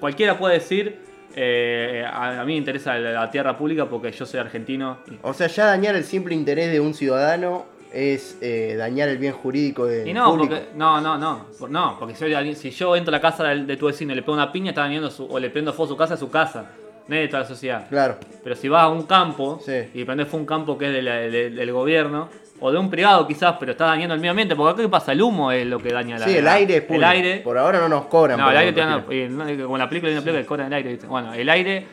[0.00, 0.98] Cualquiera puede decir,
[1.34, 4.98] eh, a, a mí me interesa la, la tierra pública porque yo soy argentino.
[5.10, 9.18] y- O sea, ya dañar el simple interés de un ciudadano es eh, dañar el
[9.18, 10.54] bien jurídico de Y no, público.
[10.54, 13.44] porque, no, no, no, por- no, porque si, yo- si yo entro a la casa
[13.44, 15.72] del- de tu vecino y le pego una piña, está dañando su, o le prendo
[15.72, 16.70] fuego a su casa, es su casa,
[17.06, 17.88] no es de toda la sociedad.
[17.88, 18.16] Claro.
[18.42, 19.72] Pero si vas a un campo Sí.
[19.94, 22.28] y prendes fue un campo que es de la- de- del gobierno,
[22.60, 25.12] o de un privado quizás, pero está dañando el medio ambiente, porque acá qué pasa,
[25.12, 27.06] el humo es lo que daña la Sí, el aire es El público.
[27.06, 28.38] aire, Por ahora no nos cobran.
[28.38, 29.02] no, el aire te dan,
[29.62, 30.98] como la película hay una película que cobran el aire.
[31.06, 31.86] Bueno, el aire,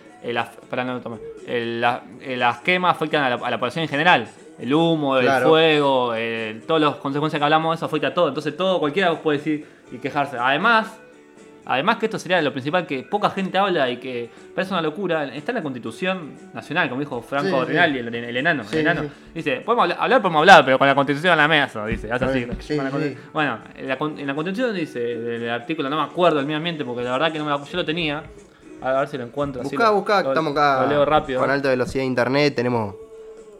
[0.69, 2.01] para no tomar, el- la-
[2.37, 4.27] las quemas afectan a la, a la población en general.
[4.59, 5.49] El humo, el Claro.
[5.49, 8.27] fuego, eh, todas las consecuencias que hablamos, eso afecta a todo.
[8.29, 10.37] Entonces todo, cualquiera puede decir y quejarse.
[10.39, 10.97] Además,
[11.65, 15.25] además que esto sería lo principal que poca gente habla y que parece una locura.
[15.33, 17.71] Está en la Constitución Nacional, como dijo Franco Sí, sí.
[17.71, 18.63] Rinaldi, el, el enano.
[18.63, 19.09] Sí, el enano.
[19.33, 22.11] Dice, podemos hablar, hablar, podemos hablar, pero con la Constitución en la mesa, dice.
[22.11, 22.45] Hace así.
[22.75, 22.83] La
[23.33, 26.83] bueno, en la, en la Constitución dice, del artículo, no me acuerdo del medio ambiente,
[26.85, 28.23] porque la verdad que no me lo- yo lo tenía.
[28.81, 29.61] A ver si lo encuentro.
[29.61, 31.39] así Buscá, lo- buscá, lo- estamos acá Lo leo rápido.
[31.39, 32.95] con alta velocidad de internet, tenemos,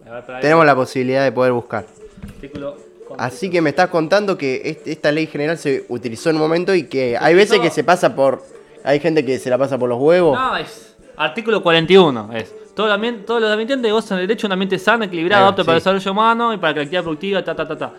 [0.04, 1.86] ver, tenemos la posibilidad de poder buscar.
[2.28, 2.76] artículo
[3.18, 6.84] Así que me estás contando que esta ley general se utilizó en un momento y
[6.84, 8.44] que hay veces que se pasa por
[8.84, 10.38] Hay gente que se la pasa por los huevos.
[10.38, 12.30] No, es artículo 41.
[12.34, 12.54] Es.
[12.76, 15.78] Todo ambiente, todos los ambientes gozan del derecho a un ambiente sano, equilibrado, apto para
[15.78, 17.94] el desarrollo humano y para la actividad productiva, ta, ta, ta, ta.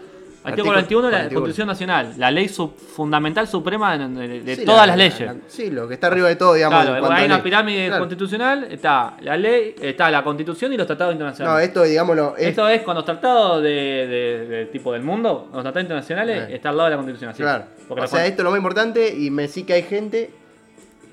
[0.47, 1.41] Artículo Artículo 41 de la 41.
[1.41, 5.21] Constitución Nacional, la ley sub- fundamental suprema de, de- de Sí, todas la- las leyes.
[5.21, 6.85] la- sí, lo que está arriba de todo, digamos.
[6.85, 8.03] Claro, hay una pirámide Claro.
[8.03, 11.67] constitucional, está la ley, está la constitución y los tratados No, internacionales.
[11.69, 16.49] esto, digámoslo, es, Esto es con los tratados de, tipo del mundo, los tratados internacionales,
[16.51, 16.57] Eh.
[16.57, 17.31] está al lado de la constitución.
[17.31, 17.43] así.
[17.43, 17.65] claro.
[17.89, 20.31] Porque O sea, con- esto es lo más importante y me sí que hay gente.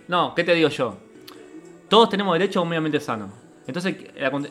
[0.10, 0.98] No, ¿qué te digo yo?
[1.88, 3.32] Todos tenemos derecho a un medio ambiente sano.
[3.67, 3.96] Entonces,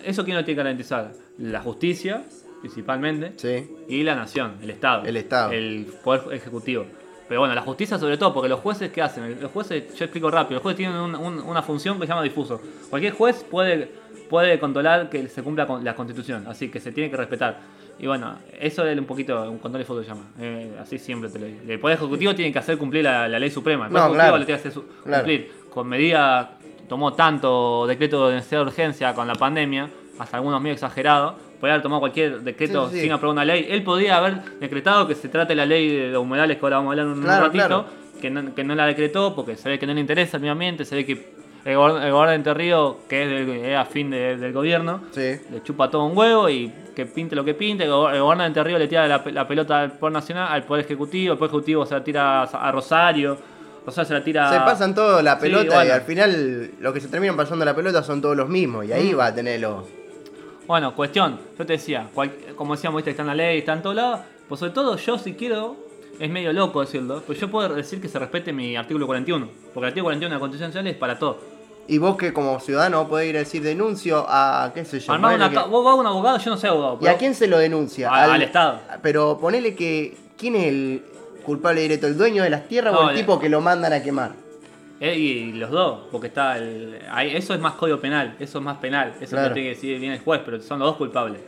[0.04, 1.12] ¿eso quién lo tiene que garantizar?
[1.38, 2.22] La justicia,
[2.60, 3.70] principalmente, Sí.
[3.88, 5.04] y la nación, el Estado.
[5.04, 5.52] El Estado.
[5.52, 6.86] El Poder Ejecutivo.
[7.28, 9.40] Pero bueno, la justicia sobre todo, porque los jueces, ¿qué hacen?
[9.40, 12.22] Los jueces, yo explico rápido, los jueces tienen un- un- una función que se llama
[12.24, 12.60] difuso.
[12.90, 13.88] Cualquier juez puede,
[14.28, 17.58] puede controlar que se cumpla con la constitución, así que se tiene que respetar.
[18.00, 20.22] Y bueno, eso es un poquito, un control de foto se llama.
[20.40, 21.60] Eh, así siempre te lo digo.
[21.68, 23.86] El Poder Ejecutivo tiene que hacer cumplir la, la ley suprema.
[23.86, 24.38] El Poder No, Ejecutivo claro.
[24.38, 25.22] le tiene que hacer su- Claro.
[25.22, 25.52] cumplir.
[25.70, 26.48] Con medidas,
[26.88, 31.34] tomó tanto decreto de necesidad de urgencia con la pandemia, hasta algunos medio exagerados.
[31.60, 33.00] Podía haber tomado cualquier decreto Sí, sí.
[33.02, 33.66] sin aprobar una ley.
[33.68, 36.90] Él podía haber decretado que se trate la ley de los humedales, que ahora vamos
[36.90, 37.84] a hablar un Claro, ratito, claro.
[38.20, 40.52] Que, no, que no la decretó porque se ve que no le interesa el medio
[40.52, 41.12] ambiente, se ve que
[41.64, 45.02] el, gobern- el gobernador de Entre Ríos, que es, del- es afín de- del gobierno,
[45.10, 45.36] Sí.
[45.50, 47.84] le chupa todo un huevo y que pinte lo que pinte.
[47.84, 50.12] El go- el gobernador de Entre Ríos le tira la, pe- la pelota al Poder
[50.14, 53.36] Nacional, al Poder Ejecutivo, el Poder Ejecutivo se la tira a Rosario,
[53.86, 54.50] Rosario se la tira...
[54.50, 57.74] Se pasan todo la Sí, pelota y al final los que se terminan pasando la
[57.76, 58.84] pelota son todos los mismos.
[58.84, 58.92] Y Mm.
[58.92, 59.84] ahí va a tener los.
[60.66, 63.94] Bueno, cuestión, yo te decía, cual- como decíamos, está en la ley, está en todo
[63.94, 65.76] lado, pues sobre todo yo si quiero,
[66.18, 69.86] es medio loco decirlo, pues yo puedo decir que se respete mi artículo 41, porque
[69.86, 71.38] el artículo 41 de la Constitución Nacional es para todo.
[71.88, 75.12] Y vos que como ciudadano podés ir a decir denuncio a qué sé yo.
[75.12, 76.98] Armar una, que- vos vas a un abogado, yo no soy abogado.
[77.00, 78.10] ¿Y a pero- quién se lo denuncia?
[78.14, 78.78] Al- al Estado.
[79.02, 80.16] Pero ponele que.
[80.38, 81.02] ¿Quién es el
[81.44, 82.06] culpable directo?
[82.06, 84.32] ¿El dueño de las tierras No, o el el- tipo que lo mandan a quemar?
[85.00, 86.98] Eh, y los dos, porque está el.
[87.10, 89.48] ahí- eso es más código penal, eso es más penal, eso Claro.
[89.48, 91.40] lo tiene que decir bien el juez, pero son los dos culpables.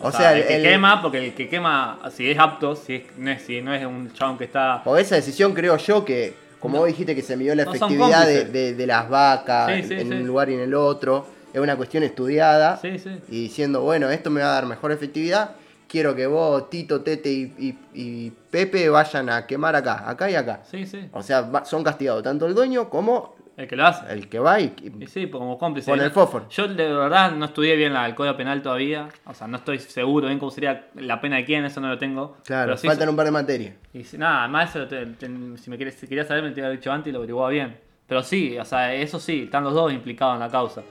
[0.00, 3.02] O sea, el, que el- quema, porque el que quema, si es apto, si, es,
[3.18, 4.80] no, es, si no es un chabón que está.
[4.84, 8.26] Por esa decisión creo yo que, como vos dijiste que se midió la No efectividad
[8.26, 10.14] de, de- de las vacas Sí, sí, en sí.
[10.14, 12.76] un lugar y en el otro, es una cuestión estudiada.
[12.80, 13.10] Sí, sí.
[13.28, 15.50] Y diciendo, bueno, esto me va a dar mejor efectividad,
[15.90, 20.34] quiero que vos, Tito, Tete y, y- y Pepe vayan a quemar acá, acá y
[20.36, 20.60] acá.
[20.64, 21.08] Sí, sí.
[21.12, 24.10] O sea, va- son castigados tanto el dueño como El que lo hace.
[24.12, 24.72] el que va y...
[25.00, 25.90] Y sí, como cómplice.
[25.90, 26.48] Con el fósforo.
[26.48, 29.08] Yo de verdad no estudié bien la- el código penal todavía.
[29.26, 31.98] O sea, no estoy seguro bien cómo sería la pena de quién, eso no lo
[31.98, 32.36] tengo.
[32.44, 33.74] Claro, Pero sí- faltan un par de materias.
[33.92, 35.26] Y si, nada, más eso, te- te-
[35.58, 37.76] si me querías, si querías saber, me te hubiera dicho antes y lo averiguaba bien.
[38.06, 40.82] Pero sí, o sea, eso sí, están los dos implicados en la causa.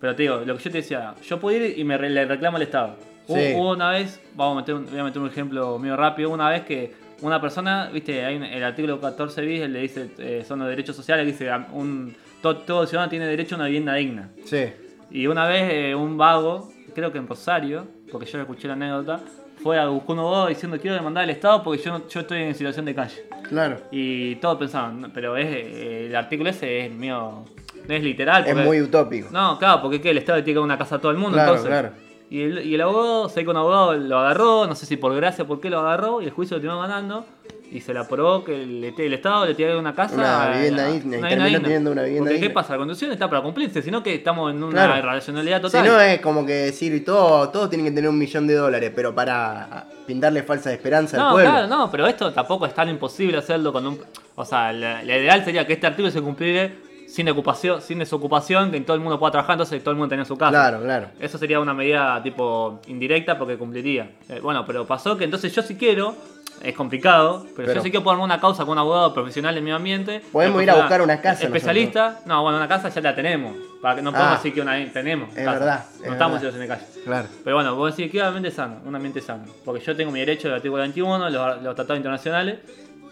[0.00, 2.56] Pero te digo, lo que yo te decía, yo puedo ir y me le reclamo
[2.58, 2.94] al Estado.
[3.28, 3.52] Hubo- Sí.
[3.54, 6.48] Hubo una vez, vamos a meter un, voy a meter un ejemplo mío rápido, una
[6.50, 10.60] vez que una persona, viste, hay un- el artículo 14 bis, le dice, eh, son
[10.60, 14.30] los derechos sociales, dice, un, todo, todo ciudadano tiene derecho a una vivienda digna.
[14.44, 14.66] Sí.
[15.10, 19.20] Y una vez eh, un vago, creo que en Rosario, porque yo escuché la anécdota,
[19.62, 22.84] fue a un abogado diciendo quiero demandar al Estado porque yo, yo estoy en situación
[22.84, 23.24] de calle.
[23.48, 23.78] Claro.
[23.90, 27.44] Y todos pensaban, "No, pero es, eh, el artículo ese es mío,
[27.88, 28.44] no es literal.
[28.46, 29.28] Es porque- muy utópico.
[29.32, 30.10] No, claro, porque ¿qué?
[30.10, 31.32] el Estado tiene que dar una casa a todo el mundo.
[31.34, 31.68] Claro, entonces.
[31.70, 31.90] claro.
[32.30, 35.44] Y el, y el abogado, que un abogado lo agarró, no sé si por gracia
[35.44, 37.24] o por qué lo agarró, y el juicio lo terminó ganando.
[37.70, 40.14] Y se le aprobó que el, el Estado le tiene una casa.
[40.14, 41.60] Una vivienda a- digna, y una digna.
[41.62, 42.72] teniendo una vivienda Porque ¿qué pasa?
[42.72, 45.06] La constitución está para cumplirse, sino que estamos en una Claro.
[45.06, 45.86] racionalidad Si total.
[45.86, 49.14] no es como que decir, todo, todos tienen que tener un millón de dólares, pero
[49.14, 51.50] para pintarle falsa esperanza al pueblo.
[51.50, 54.00] claro, no, pero esto tampoco es tan imposible hacerlo con un.
[54.34, 56.72] O sea, la, la ideal sería que este artículo se cumpliera
[57.08, 60.24] sin ocupación, sin desocupación, que todo el mundo pueda trabajar, entonces todo el mundo tenga
[60.24, 60.50] su casa.
[60.50, 61.08] Claro, claro.
[61.18, 64.10] Eso sería una medida tipo indirecta porque cumpliría.
[64.28, 66.14] Eh, bueno, pero pasó que entonces yo si quiero,
[66.62, 69.62] es complicado, pero, Pero- yo si quiero poner una causa con un abogado profesional del
[69.64, 70.20] medio ambiente.
[70.32, 73.54] Podemos ir a buscar una casa Especialista, no, bueno, una casa ya la tenemos.
[73.80, 74.36] Para que no podemos Ah.
[74.36, 75.28] decir que una tenemos.
[75.30, 75.52] Es casa.
[75.52, 76.58] verdad, No es estamos en verdad.
[76.60, 76.86] de calle.
[77.04, 77.28] Claro.
[77.44, 79.44] Pero bueno, vos decís que un ambiente sano, un ambiente sano.
[79.64, 82.58] Porque yo tengo mi derecho del artículo 21, los, los tratados internacionales,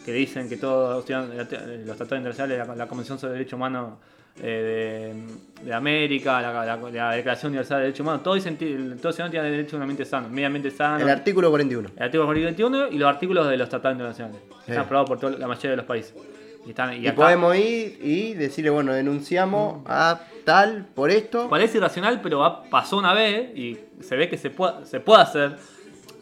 [0.07, 3.95] que dicen que todos los tratados internacionales, la, la Convención sobre Derechos Humanos
[4.42, 5.14] eh,
[5.59, 8.57] de, de América, la, la- la Declaración Universal de Derechos Humanos, todos dicen
[9.01, 11.01] todo tiene derecho a un ambiente sano, medio ambiente sano.
[11.01, 11.90] El artículo 41.
[11.97, 14.40] El artículo 21 y los artículos de los tratados internacionales.
[14.64, 14.71] Sí.
[14.73, 16.14] Están aprobados por toda la mayoría de los países.
[16.66, 21.49] Y, están, y Y, acá- podemos ir y decirle, bueno, denunciamos a tal por esto.
[21.49, 25.57] Parece irracional, pero pasó una vez y se ve que se puede, se puede hacer.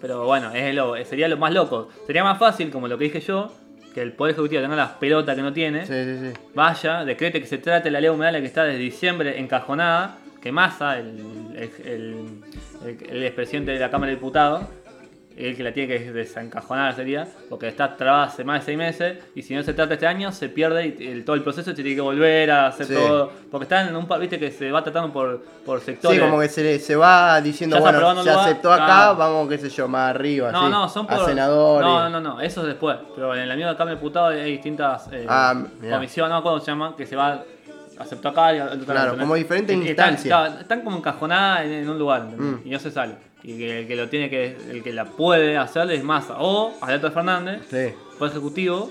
[0.00, 1.88] Pero bueno, es lo, sería lo más loco.
[2.06, 3.50] Sería más fácil, como lo que dije yo,
[3.94, 6.40] que el Poder Ejecutivo tenga las pelotas que no tiene, Sí, sí, sí.
[6.54, 10.98] vaya, decrete que se trate la ley humedal que está desde diciembre encajonada, que Massa,
[10.98, 11.16] el,
[11.56, 12.26] el, el-
[12.84, 14.64] el- el expresidente de la Cámara de Diputados,
[15.36, 19.18] el que la tiene que desencajonar sería, porque está trabada hace más de seis meses
[19.34, 21.74] y si no se trata este año se pierde y el- todo el proceso y
[21.76, 22.94] se tiene que volver a hacer Sí.
[22.94, 26.18] todo, porque están en un viste que se va tratando por, por sectores.
[26.20, 29.16] Sí, como que se, se va diciendo, Ya está bueno, se lugar, aceptó acá, claro.
[29.16, 31.20] vamos, qué sé yo, más arriba, No, así, no, son por.
[31.20, 31.88] a senadores.
[31.88, 32.96] No, no, no, eso es después.
[33.16, 35.54] Pero en la misma Cámara de Diputados hay distintas eh, Ah,
[35.90, 37.42] comisiones, no me acuerdo cómo se llaman, que se va.
[37.98, 40.22] Aceptó acá y Claro, como diferentes están- instancias.
[40.26, 42.22] claro, Están, como encajonadas en, en un lugar.
[42.24, 42.62] Mm.
[42.64, 43.14] Y no se sale.
[43.44, 44.56] Y que el que lo tiene que.
[44.70, 46.36] El que la puede hacer es Massa.
[46.38, 48.90] O Alberto Fernández, Sí, Poder Ejecutivo,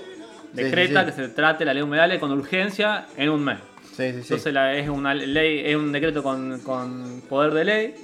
[0.52, 3.58] decreta sí, que se trate la ley humedales con urgencia en un mes.
[3.90, 4.18] sí, sí, sí.
[4.22, 7.94] Entonces la- es una ley, es un decreto con, con poder de ley.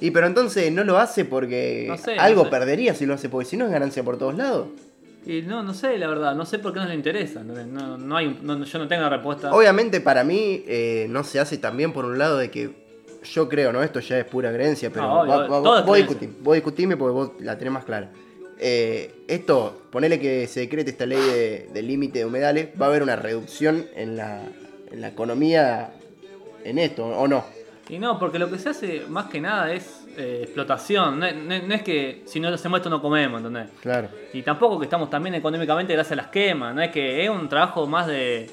[0.00, 2.50] Y pero entonces no lo hace porque No sé, no algo sé.
[2.50, 4.68] perdería si lo hace, porque si no es ganancia por todos lados.
[5.26, 7.42] Y no, no sé, la verdad, no sé por qué no le interesa.
[7.42, 9.52] No, no, hay, yo no tengo una respuesta.
[9.52, 12.70] Obviamente para mí eh, no se hace también por un lado de que
[13.32, 13.82] yo creo, ¿no?
[13.82, 17.56] Esto ya es pura creencia, pero No, va- vos, discutí- vos discutime porque vos la
[17.58, 18.10] tenés más clara.
[18.60, 22.88] Eh, esto, ponele que se decrete esta ley de, de límite de humedales, va a
[22.88, 24.42] haber una reducción en la,
[24.90, 25.92] en la economía
[26.64, 27.44] en esto, ¿o no?
[27.88, 31.20] Y no, porque lo que se hace más que nada es eh, explotación.
[31.20, 33.68] No, es- no es- no es que si no se muestra no comemos, ¿entendés?
[33.80, 34.08] Claro.
[34.32, 36.74] Y tampoco que estamos también económicamente gracias a las quemas.
[36.74, 38.50] No es que es un trabajo más de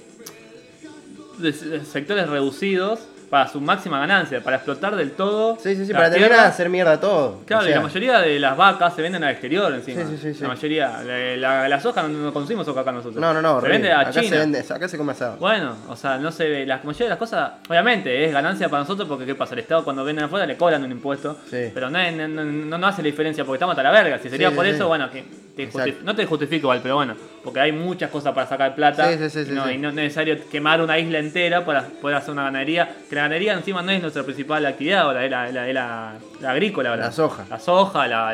[1.92, 5.58] sectores reducidos para su máxima ganancia, para explotar del todo.
[5.62, 7.42] Sí, sí, sí, para terminar de hacer mierda todo.
[7.46, 10.04] Claro, O y la mayoría de las vacas se venden al exterior encima.
[10.04, 10.42] Sí, sí, sí, sí.
[10.42, 11.04] La mayoría.
[11.04, 13.20] La, la, la soja no, consumimos soja acá nosotros.
[13.20, 13.74] No, no, no, Se horrible.
[13.74, 14.30] vende a acá China.
[14.30, 15.36] Se vende, acá se come asado.
[15.36, 16.66] Bueno, o sea, no se ve.
[16.66, 19.54] La mayoría de las cosas, obviamente, es ganancia para nosotros porque, ¿qué pasa?
[19.54, 21.38] El Estado cuando venden afuera le cobran un impuesto.
[21.50, 21.72] Sí.
[21.74, 24.18] Pero no, no, no- no hace la diferencia porque estamos hasta la verga.
[24.20, 25.26] Si sería Sí, por eso, bueno, que
[25.58, 25.70] te
[26.04, 27.16] no te justifico igual, pero bueno,
[27.46, 29.08] porque hay muchas cosas para sacar plata.
[29.10, 32.32] Sí, sí, sí, no, y no es necesario quemar una isla entera para poder hacer
[32.32, 32.94] una ganadería.
[33.10, 36.52] Que la ganadería encima no es nuestra principal actividad ahora, es la, la- la- la
[36.52, 37.06] agrícola ahora.
[37.06, 37.46] La soja.
[37.50, 38.34] La soja, la,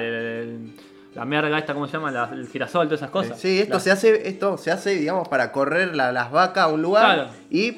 [1.13, 2.09] la merga esta, ¿cómo se llama?
[2.09, 3.39] La- el girasol, todas esas cosas.
[3.39, 6.81] Sí, esto se hace, esto se hace, digamos, para correr la- las vacas a un
[6.81, 7.29] lugar Claro.
[7.49, 7.77] y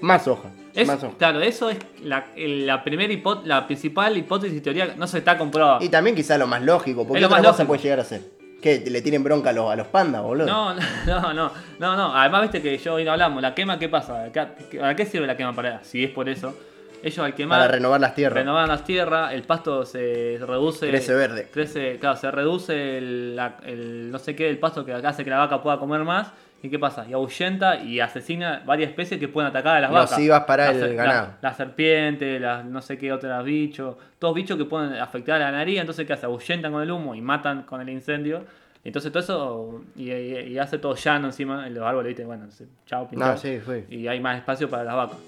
[0.00, 0.48] más hoja.
[0.74, 1.14] Es- más hoja.
[1.18, 3.12] claro, eso es la, la primera
[3.44, 5.84] la principal hipótesis y teoría, no se está comprobada.
[5.84, 7.66] Y también quizá lo más lógico, porque Es lo otra más cosa lógico.
[7.68, 8.22] puede llegar a ser.
[8.62, 10.46] Que le tienen bronca a los, a los pandas, boludo.
[10.46, 12.16] No, no, no, no, no.
[12.16, 13.42] Además, viste que yo hoy no hablamos.
[13.42, 14.30] La quema, ¿qué pasa?
[14.32, 15.52] ¿Qué- ¿Para qué sirve la quema?
[15.54, 16.56] Para, si es por eso.
[17.02, 17.58] Ellos al quemar.
[17.58, 18.38] para renovar las tierras.
[18.38, 20.88] renovan las tierras, el pasto se reduce.
[20.88, 21.48] Crece verde.
[21.52, 25.30] Crece, claro, se reduce el, la- el no sé qué, el pasto que hace que
[25.30, 26.28] la vaca pueda comer más.
[26.64, 27.04] ¿Y qué pasa?
[27.08, 30.12] Y ahuyenta y asesina varias especies que pueden atacar a las vacas.
[30.12, 31.26] Nocivas para La el ganado.
[31.42, 33.96] La, la serpiente, las no sé qué otras bichos.
[34.20, 35.80] Todos bichos que pueden afectar a la ganadería.
[35.80, 36.26] Entonces, ¿qué hace?
[36.26, 38.44] Ahuyentan con el humo y matan con el incendio.
[38.84, 42.24] Entonces todo eso y, y- y hace todo llano encima en los árboles, ¿viste?
[42.24, 42.46] Bueno,
[42.86, 43.32] chao, pintado.
[43.32, 43.84] No, sí, fue.
[43.90, 45.18] Y hay más espacio para las vacas.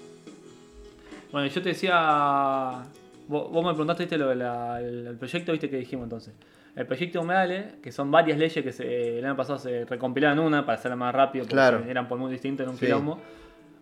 [1.31, 2.81] Bueno, yo te decía.
[3.27, 4.17] Vos, vos me preguntaste, ¿viste?
[4.17, 5.69] Lo del el, el proyecto, ¿viste?
[5.69, 6.33] que dijimos entonces?
[6.75, 10.39] El proyecto de humedales, que son varias leyes que se, el año pasado se recompilaron
[10.39, 11.83] una para hacerla más rápido, porque Claro.
[11.87, 12.85] eran por muy distintos en un Sí.
[12.85, 13.21] quilombo.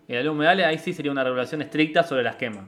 [0.08, 2.66] Y la ley humedales, ahí sí sería una regulación estricta sobre las quemas.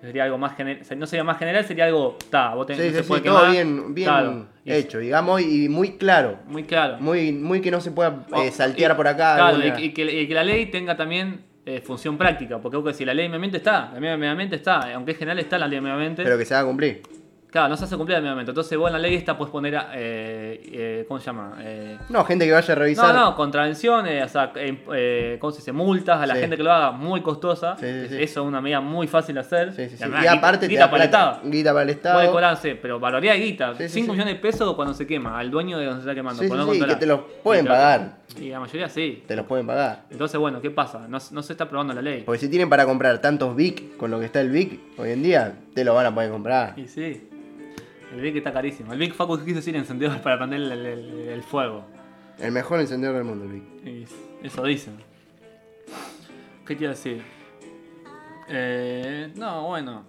[0.00, 2.96] Sería algo más general, no sería más general, sería algo, ta, vos tenés, Sí, no
[2.98, 6.38] sí, se puede todo bien, bien Claro, y- hecho, digamos, y muy claro.
[6.46, 6.98] Muy claro.
[7.00, 9.34] Muy, muy que no se pueda eh, Oh, saltear y- por acá.
[9.36, 12.86] Claro, y, y que, y que la ley tenga también eh, función práctica, porque vos
[12.86, 15.10] que si la ley de medio ambiente está, la ley de medio ambiente está, aunque
[15.12, 16.22] es general está la ley de medio ambiente.
[16.24, 17.02] Pero que se haga cumplir.
[17.50, 18.50] Claro, no se hace cumplir el medio ambiente.
[18.50, 21.56] Entonces vos en la ley esta puedes poner, eh, eh, ¿cómo se llama?
[21.60, 23.14] Eh, No, gente que vaya a revisar.
[23.14, 25.72] no, no, contravenciones, o sea, eh, eh, ¿cómo se dice?
[25.72, 26.40] Multas a la Sí.
[26.40, 27.76] gente que lo haga muy costosa.
[27.78, 28.22] Sí, sí, sí.
[28.22, 29.72] Eso es una medida muy fácil de hacer.
[29.72, 30.02] Sí, sí, sí.
[30.04, 31.08] además, Y aparte te guita para el.
[31.08, 31.40] Estado.
[31.44, 32.14] Guita para el Estado.
[32.18, 33.74] Puede cobrarse, pero valoría de guita.
[33.76, 34.12] Sí, sí, 5 sí.
[34.12, 36.42] millones de pesos cuando se quema, al dueño de donde se está quemando.
[36.42, 38.18] Sí, sí, que te los pueden Y pagar.
[38.38, 39.24] Y la mayoría sí.
[39.26, 40.02] Te los pueden pagar.
[40.10, 41.06] Entonces, bueno, ¿qué pasa?
[41.08, 42.24] No, no se está aprobando la ley.
[42.26, 45.22] Porque si tienen para comprar tantos VIC con lo que está el VIC hoy en
[45.22, 46.74] día, te lo van a poder comprar.
[46.78, 47.24] Y sí.
[48.12, 48.92] El Big está carísimo.
[48.92, 51.84] El Big Facu quiso decir encendedor para prender el, el- el fuego.
[52.38, 53.86] El mejor encendedor del mundo, el VIC.
[54.42, 54.96] Y eso dicen.
[56.66, 57.22] ¿Qué quiero decir?
[58.48, 60.04] Eh, no, bueno.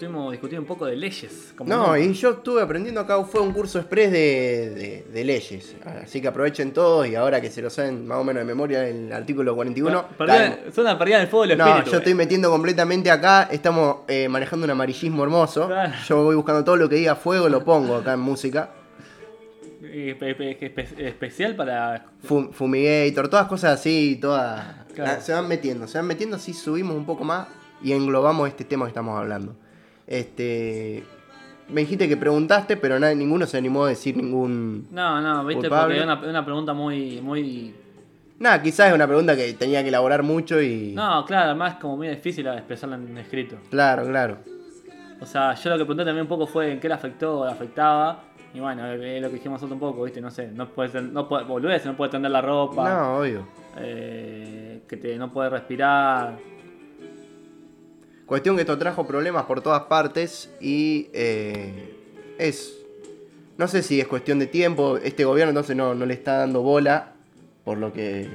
[0.00, 1.52] Estuvimos discutiendo un poco de leyes.
[1.54, 5.74] como No, y yo estuve aprendiendo acá, fue un curso express de, de- de leyes.
[6.02, 8.88] Así que aprovechen todos y ahora que se lo saben más o menos de memoria
[8.88, 10.08] el artículo 41.
[10.08, 11.90] Per- perdida- es una pérdida del fuego del No, espíritu.
[11.90, 12.14] yo estoy eh.
[12.14, 15.66] metiendo completamente acá, estamos eh, manejando un amarillismo hermoso.
[15.66, 15.92] Claro.
[16.08, 18.70] Yo voy buscando todo lo que diga fuego, lo pongo acá en música.
[19.82, 22.06] Espe- especial para.
[22.26, 24.64] Fum- Fumigator, todas cosas así, todas.
[24.94, 25.10] Claro.
[25.18, 27.48] ah, Se van metiendo, se van metiendo así, subimos un poco más
[27.82, 29.54] y englobamos este tema que estamos hablando.
[30.10, 31.04] Este.
[31.68, 34.88] Me dijiste que preguntaste, pero nadie, ninguno se animó a decir ningún.
[34.90, 35.94] No, no, viste, Culpable.
[35.94, 37.20] porque es una, una pregunta muy.
[37.22, 37.74] muy
[38.40, 40.92] Nada, quizás es una pregunta que tenía que elaborar mucho y.
[40.94, 43.56] No, claro, además es como muy difícil expresarla en escrito.
[43.70, 44.38] Claro, claro.
[45.20, 47.44] O sea, yo lo que pregunté también un poco fue en qué le afectó o
[47.46, 48.24] le afectaba.
[48.52, 50.20] Y bueno, es lo que dijimos nosotros un poco, ¿viste?
[50.20, 53.46] No sé, no puedes, no puede, boludez, no puedes tender la ropa, No, obvio.
[53.78, 56.36] eh, que te, no puedes respirar.
[58.30, 61.96] Cuestión que esto trajo problemas por todas partes y eh,
[62.38, 62.76] es...
[63.58, 66.62] No sé si es cuestión de tiempo, este gobierno entonces no, no le está dando
[66.62, 67.14] bola,
[67.64, 68.28] por lo que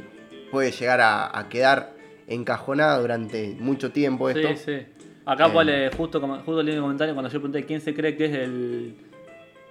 [0.52, 1.94] puede llegar a, a quedar
[2.28, 4.50] encajonado durante mucho tiempo esto.
[4.50, 4.86] Sí, sí.
[5.26, 5.52] Acá Eh.
[5.54, 8.34] pone, justo, como- justo leí un comentario cuando yo pregunté quién se cree que es
[8.34, 8.96] el,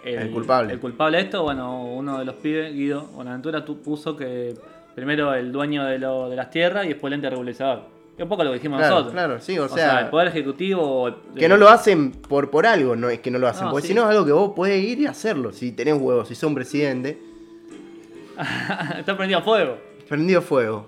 [0.07, 0.73] El culpable.
[0.73, 4.55] El culpable de esto, bueno, uno de los pibes, Guido Bonaventura, tú puso que
[4.95, 7.93] primero el dueño de, lo- de las tierras y después el ente regulador.
[8.17, 9.13] Es un poco lo que dijimos Claro, nosotros.
[9.13, 11.09] claro, sí, o O, sea, sea, el poder ejecutivo.
[11.09, 13.71] el- Que no lo hacen por, por algo, no es que no lo hacen, No,
[13.73, 13.89] porque sí.
[13.89, 15.53] si no es algo que vos podés ir y hacerlo.
[15.53, 17.19] Si tenés huevos, si sos un presidente,
[18.99, 19.79] Está prendido a fuego.
[20.09, 20.87] prendido fuego.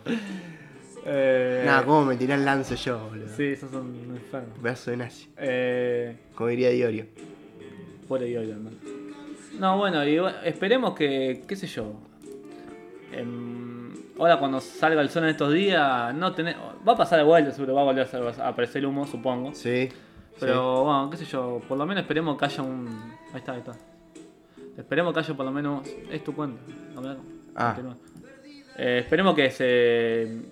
[1.04, 3.28] Eh, Nada, ¿cómo me tiré el lance yo, boludo?
[3.36, 4.58] Sí, esos son enfermos.
[4.60, 7.06] Pedazo de nazi, Eh, como diría Diorio.
[8.08, 8.76] Pobre Diorio, hermano.
[9.58, 11.92] No, bueno, y bueno, esperemos que, qué sé yo.
[13.12, 16.56] em, ahora cuando salga el sol en estos días, no tener,
[16.86, 18.08] va a pasar de vuelta, seguro va a volver
[18.40, 19.54] a aparecer el humo, supongo.
[19.54, 19.88] Sí.
[20.38, 22.86] Pero bueno, qué sé yo, por lo menos esperemos que haya un.
[23.32, 23.72] Ahí está, ahí está.
[24.76, 25.88] Esperemos que haya por lo menos.
[26.10, 26.60] Es tu cuenta.
[27.54, 27.76] Ah.
[28.76, 30.42] Eh, esperemos que se.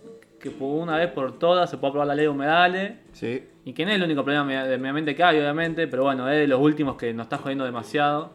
[0.40, 2.92] Que por una vez por todas se pueda aprobar la ley de humedales.
[3.12, 3.46] Sí.
[3.64, 6.28] Y que no es el único problema de medio ambiente que hay, obviamente, pero bueno,
[6.28, 8.32] es de los últimos que nos está jodiendo demasiado.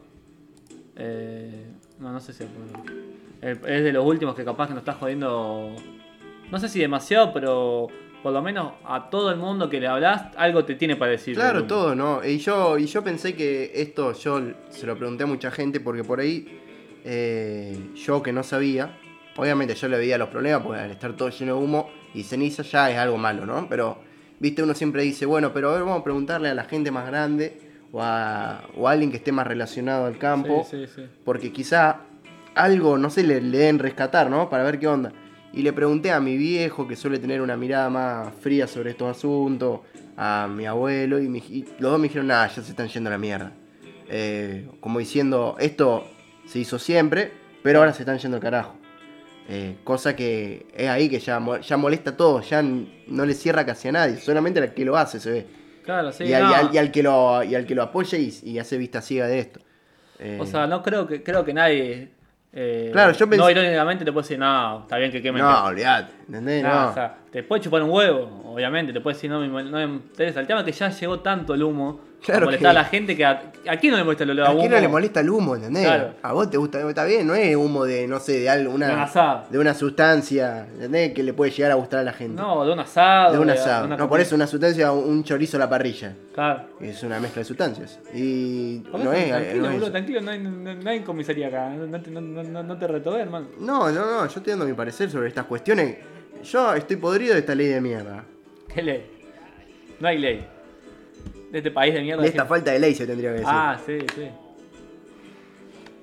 [0.96, 1.66] Eh,
[1.98, 2.44] no, no sé si.
[2.44, 2.46] eh,
[3.42, 5.74] Es de los últimos que capaz que nos está jodiendo.
[6.50, 7.88] No sé si demasiado, pero
[8.22, 11.34] por lo menos a todo el mundo que le hablas, algo te tiene para decir.
[11.34, 12.24] Claro, todo, ¿no?
[12.24, 16.04] Y yo, y yo pensé que esto, yo se lo pregunté a mucha gente porque
[16.04, 16.60] por ahí,
[17.04, 18.98] eh, yo que no sabía,
[19.36, 22.62] obviamente yo le veía los problemas porque al estar todo lleno de humo y ceniza
[22.62, 23.66] ya es algo malo, ¿no?
[23.68, 23.98] Pero,
[24.38, 27.06] viste, uno siempre dice, bueno, pero a ver, vamos a preguntarle a la gente más
[27.06, 27.58] grande
[27.92, 30.66] o a, o a alguien que esté más relacionado al campo.
[30.70, 31.02] Sí, sí, sí.
[31.24, 32.02] porque quizá
[32.54, 34.48] algo, no sé, le, le den rescatar, ¿no?
[34.50, 35.12] Para ver qué onda.
[35.52, 39.16] Y le pregunté a mi viejo, que suele tener una mirada más fría sobre estos
[39.16, 39.80] asuntos,
[40.16, 43.08] a mi abuelo, y, me- y los dos me dijeron, nada, ya se están yendo
[43.08, 43.52] a la mierda.
[44.08, 46.04] Eh, como diciendo, esto
[46.46, 47.32] se hizo siempre,
[47.62, 48.74] pero ahora se están yendo al carajo.
[49.48, 53.66] Eh, cosa que es ahí que ya, ya molesta a todos, ya no le cierra
[53.66, 55.46] casi a nadie, solamente al que lo hace se ve.
[55.84, 56.24] Claro, sí.
[56.24, 56.50] y, al, no.
[56.50, 59.00] y al- y al que lo, y al que lo apoya y, y hace vista
[59.02, 59.60] ciega de esto.
[60.20, 62.10] Eh, O sea, no creo que creo que nadie.
[62.52, 65.42] Eh, Claro, yo pensé- No, irónicamente te puede decir, no, está bien que quemen.
[65.42, 65.48] no,
[66.26, 66.62] ¿entendés?
[66.62, 66.88] No, No.
[66.90, 70.40] o sea, te puede chupar un huevo, obviamente, te puede decir, no no me interesa.
[70.40, 72.84] El tema es que ya llegó tanto el humo Claro a molestar que- a la
[72.84, 74.60] gente que a, ¿a quién no le molesta el olor a ¿A humo?
[74.60, 75.86] quién no le molesta el humo, entendés?
[75.86, 76.14] Claro.
[76.22, 78.86] A vos te gusta, está bien, no es humo de, no sé, de algo, De
[79.50, 81.12] de una sustancia, ¿entendés?
[81.14, 82.40] Que le puede llegar a gustar a la gente.
[82.40, 83.32] No, de un asado.
[83.32, 83.88] de un asado.
[83.88, 86.14] de no, por eso una sustancia, un chorizo a la parrilla.
[86.34, 86.64] Claro.
[86.80, 87.98] Es una mezcla de sustancias.
[88.14, 89.90] Y no es, tranquilo, no es eso.
[89.90, 91.70] tranquilo, no hay, no, no hay comisaría acá.
[91.70, 93.46] No, te- no, te retobé, hermano.
[93.58, 95.96] No, no, no, yo estoy dando mi parecer sobre estas cuestiones.
[96.44, 98.24] Yo estoy podrido de esta ley de mierda.
[98.74, 99.06] ¿Qué ley?
[99.98, 100.46] No hay ley.
[101.50, 102.22] De este país de mierda.
[102.22, 103.48] De esta falta de ley se tendría que decir.
[103.50, 104.28] Ah, sí, sí.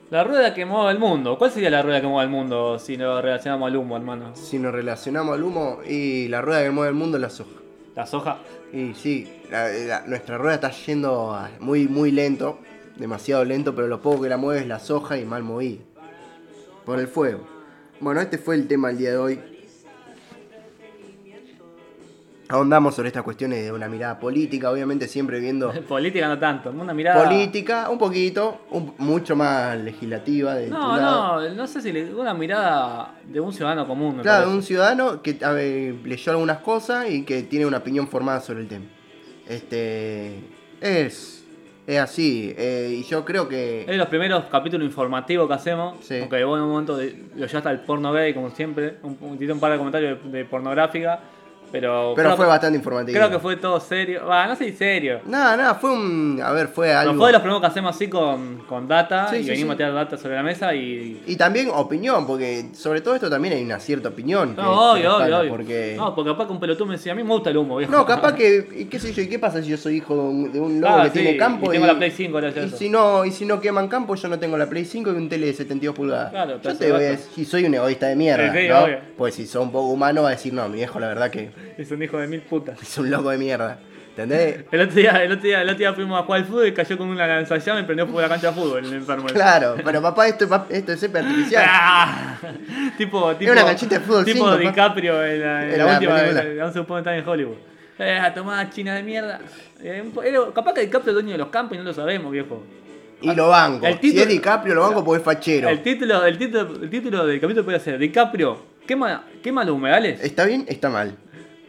[0.10, 1.38] La rueda que mueve el mundo.
[1.38, 4.36] ¿Cuál sería la rueda que mueve el mundo si lo relacionamos al humo, hermano?
[4.36, 7.52] Si nos relacionamos al humo y la rueda que mueve el mundo es la soja.
[7.96, 8.38] La soja.
[8.72, 12.60] Y sí, la- la- nuestra rueda está yendo a- muy, muy lento,
[12.96, 15.82] demasiado lento, pero lo poco que la mueve es la soja y mal movida.
[16.86, 17.42] Por el fuego.
[18.00, 19.40] Bueno, este fue el tema del día de hoy.
[22.50, 26.70] Ahondamos sobre estas cuestiones de una mirada política, obviamente siempre viendo Política no tanto.
[26.72, 27.24] Una mirada.
[27.26, 31.42] política, un poquito, un- mucho más legislativa de tu No, lado.
[31.50, 34.18] no, no sé si le, una mirada de un ciudadano común.
[34.18, 34.56] me Claro, parece.
[34.58, 38.62] un ciudadano que a ver, leyó algunas cosas y que tiene una opinión formada sobre
[38.62, 38.86] el tema.
[39.48, 40.40] Este
[40.82, 41.44] es,
[41.86, 42.54] es así.
[42.58, 43.82] eh, y yo creo que.
[43.82, 45.98] Es de los primeros capítulos informativos que hacemos.
[46.02, 46.20] Sí.
[46.22, 48.98] Aunque en un momento de- lo llevaste al porno gay, como siempre.
[49.04, 51.20] Un, un, un par de comentarios de, de pornográfica.
[51.72, 52.14] Pero.
[52.16, 53.18] pero fue que- bastante informativo.
[53.18, 54.26] Creo que fue todo serio.
[54.26, 55.20] Va, no sé si serio.
[55.26, 56.40] Nada, nada, fue un.
[56.44, 57.16] A ver, fue Pero algo.
[57.16, 59.28] fue de los primeros que hacemos así con, con data.
[59.30, 59.74] Sí, y sí, venimos sí.
[59.76, 61.24] a tirar data sobre la mesa y.
[61.26, 64.56] Y también opinión, porque sobre todo esto también hay una cierta opinión.
[64.56, 65.50] No, obvio, obvio, obvio.
[65.52, 65.96] Porque...
[65.98, 67.92] No, porque capaz que un pelotudo me decía, a mí me gusta el humo, viejo.
[67.92, 70.60] No, capaz que, y qué sé yo, ¿y qué pasa si yo soy hijo de
[70.60, 72.90] un, lobo Ah, que tiene campo y tengo la Play 5 gracias a y si
[72.90, 75.48] no y si no queman campo, yo no tengo la Play 5 y un tele
[75.48, 76.32] de 72 pulgadas.
[76.32, 78.54] Claro, yo pero te voy a decir, si soy un egoísta de mierda.
[79.18, 81.50] Pues si sos un poco humano va a decir, no, mi viejo la verdad que
[81.78, 82.82] Es un hijo de mil putas.
[82.82, 83.80] es un loco de mierda.
[84.10, 84.66] ¿Entendés?
[84.72, 86.74] El otro, día, el, otro día, el otro día fuimos a jugar al fútbol y
[86.74, 89.28] cayó con una lanzallamas y prendió fuego la cancha de fútbol, el enfermo.
[89.28, 91.64] Claro, pero papá, esto, esto es césped artificial.
[91.70, 92.38] Ah,
[92.98, 94.58] tipo, tipo, una canchita de fútbol tipo.
[94.58, 97.58] DiCaprio en la, en En la la última, en no se supone estar en Hollywood.
[98.00, 99.40] Eh, a tomar china de mierda.
[99.84, 102.64] Eh, era- capaz que DiCaprio es dueño de los campos y no lo sabemos, viejo.
[103.22, 103.86] Y lo banco.
[103.86, 105.70] El si es DiCaprio, lo banco porque es fachero.
[105.70, 110.24] El título, el título, el título del capítulo puede ser DiCaprio, quema, quema los humedales.
[110.24, 110.66] ¿Está bien?
[110.68, 111.16] Está mal.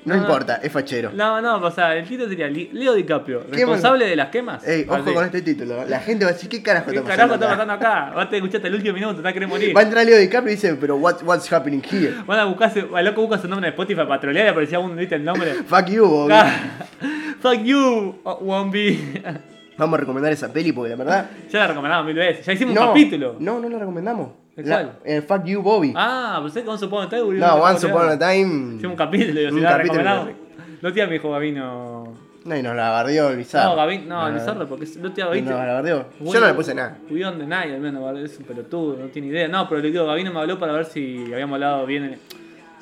[0.05, 0.27] No, No, no.
[0.27, 1.11] importa, es fachero.
[1.13, 4.67] No, no, o sea, el título sería Leo DiCaprio, responsable de las quemas.
[4.67, 5.13] Ey, ojo Así.
[5.13, 5.85] con este título.
[5.87, 7.47] La gente va a decir, ¿qué carajo ¿Qué está carajo pasando?
[7.47, 7.87] está acá?
[7.87, 8.17] pasando acá?
[8.17, 9.77] Vas a escuchar hasta el último minuto, te vas a querer morir.
[9.77, 12.15] Va a entrar Leo DiCaprio y dice, pero what, what's happening here?
[12.27, 14.97] Van a buscarse, el loco busca su nombre en Spotify para trolear y aparecía un,
[14.97, 15.53] viste el nombre.
[15.67, 16.35] Fuck you, Bobby.
[17.41, 19.23] Fuck you, Wombi.
[19.77, 21.31] Vamos a recomendar esa peli porque la verdad.
[21.51, 23.37] ya la recomendamos mil veces, ya hicimos no, un capítulo.
[23.39, 24.31] No, no la recomendamos.
[24.63, 24.99] ¿De La- cuál?
[25.05, 25.93] eh, fuck you, Bobby.
[25.97, 27.35] Ah, pensé que Once Upon a Time.
[27.39, 28.75] no, Once Upon a Time.
[28.77, 30.35] Hicimos un capítulo, yo Un si la capítulo que-
[30.83, 32.15] No tía me dijo Gabino.
[32.45, 33.71] No, y nos la bardeó el bizarro.
[33.71, 35.51] No, Gabino, no, el Lizardo, porque no tía No, Gabino.
[35.51, 36.07] la bardeó.
[36.21, 36.97] Yo no le puse nada.
[37.09, 39.47] Cuidón de nadie, al menos, es un pelotudo, no tiene idea.
[39.49, 42.05] No, pero le digo, Gabino me habló para ver si habíamos hablado bien.
[42.05, 42.19] en-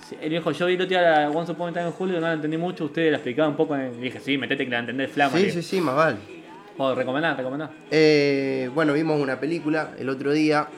[0.07, 2.35] si- Él dijo, yo vi el día Once Upon a Time en julio, no la
[2.35, 3.75] entendí mucho, ustedes la explicaban un poco.
[3.75, 5.37] en el- Y dije, sí, metete que la entendés, flama.
[5.37, 6.17] Sí, sí, sí, más vale.
[6.79, 7.71] Oh, recomendá, recomendá.
[7.91, 10.69] Eh, bueno, vimos una película el otro día.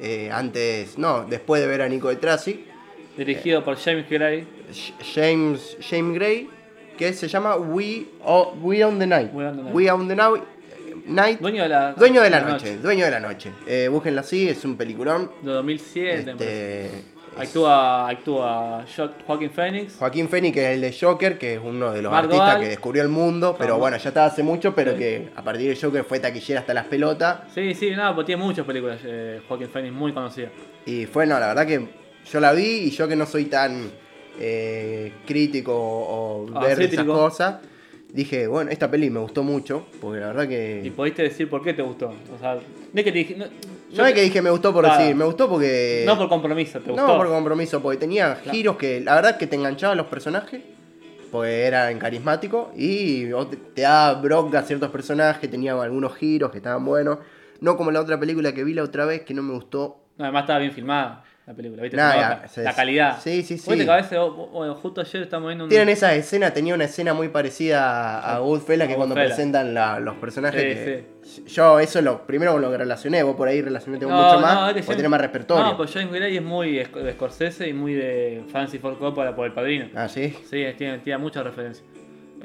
[0.00, 2.64] Eh, antes, no, después de ver a Nico de Trasi.
[3.16, 4.46] Dirigido por James Gray.
[5.14, 6.48] James, James Gray.
[6.98, 9.30] Que se llama We, O- We on the Night.
[9.34, 9.74] We on the Night.
[9.74, 10.44] We on the Now-
[11.06, 11.40] Night.
[11.40, 13.50] Dueño de la, Dueño de la noche, dueño de la noche.
[13.66, 15.30] Eh, búsquenla así, es un peliculón.
[15.42, 16.16] De 2007.
[16.24, 16.84] me parece.
[16.84, 17.04] Este, es-
[17.36, 19.96] Actúa, actúa Jo- Joaquin Phoenix.
[19.96, 22.68] Joaquín Phoenix, que es el de Joker, que es uno de los Mark artistas que
[22.68, 24.98] descubrió el mundo, pero bueno, ya estaba hace mucho, pero Sí.
[24.98, 27.40] que a partir de Joker fue taquillera hasta las pelotas.
[27.54, 30.48] Sí, sí, no, pues tiene muchas películas eh, Joaquin Phoenix muy conocida.
[30.86, 31.88] Y fue, no, la verdad que
[32.30, 33.90] yo la vi y yo que no soy tan
[34.38, 37.12] eh, crítico o Ah, ver esas cítrico.
[37.12, 37.56] cosas,
[38.12, 40.92] dije, bueno, esta peli me gustó mucho, porque la verdad Y que...
[40.94, 42.14] pudiste decir por qué te gustó.
[42.34, 42.60] O sea, no
[43.00, 43.34] es que te dije.
[43.36, 43.46] No,
[43.94, 44.98] yo No es que dije me gustó por Claro.
[45.00, 46.02] decir, me gustó porque...
[46.06, 47.06] no por compromiso, te gustó.
[47.06, 50.62] No por compromiso, porque tenía giros que la verdad que te enganchaban los personajes,
[51.30, 56.58] porque eran carismáticos y te, te daba bronca a ciertos personajes, tenía algunos giros que
[56.58, 57.18] estaban buenos.
[57.60, 60.00] No como la otra película que vi la otra vez que no me gustó.
[60.16, 61.96] No, además estaba bien filmada la película, ¿viste?
[61.98, 63.18] Ya, la calidad.
[63.20, 63.70] sí, sí, sí.
[63.70, 65.70] Viste que a veces, oh, bueno, justo ayer estamos viendo un.
[65.70, 70.14] Tienen esa escena, tenía una escena muy parecida a Goodfellas que cuando presentan la- los
[70.16, 70.60] personajes.
[71.24, 74.06] Sí, que- Yo eso es lo primero con lo que relacioné, vos por ahí relacionaste
[74.06, 75.64] No, mucho no, más, porque tenés más repertorio.
[75.64, 79.46] No, pues James Gray es muy de Scorsese y muy de Fancy for Coppola por
[79.46, 79.86] el padrino.
[79.94, 80.34] Ah, sí.
[80.50, 81.86] Sí, tiene, tiene muchas referencias.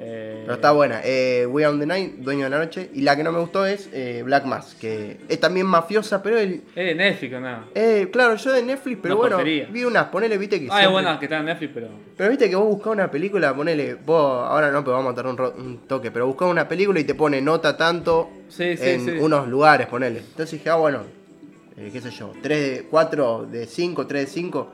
[0.02, 1.02] Eh, Pero está buena.
[1.04, 2.90] Eh, We on the Night, Dueño de la Noche.
[2.94, 6.40] Y la que no me gustó es eh, Black Mass, que es también mafiosa, pero
[6.40, 7.66] el, Es de Netflix o nada.
[7.76, 11.20] eh, claro, yo de Netflix, pero bueno, vi unas, ponele, viste que Ah, es buena
[11.20, 11.88] que está en Netflix, pero.
[12.16, 15.32] Pero viste que vos buscás una película, ponele, vos, ahora no, pero vamos a tardar
[15.34, 18.84] un, ro- un toque, pero buscás una película y te pone nota tanto Sí, sí,
[18.90, 19.12] en sí.
[19.20, 20.20] unos lugares, ponele.
[20.20, 21.02] Entonces dije, ah, bueno,
[21.78, 24.70] eh, qué sé yo, 3 de 4 de 5, 3 de 5,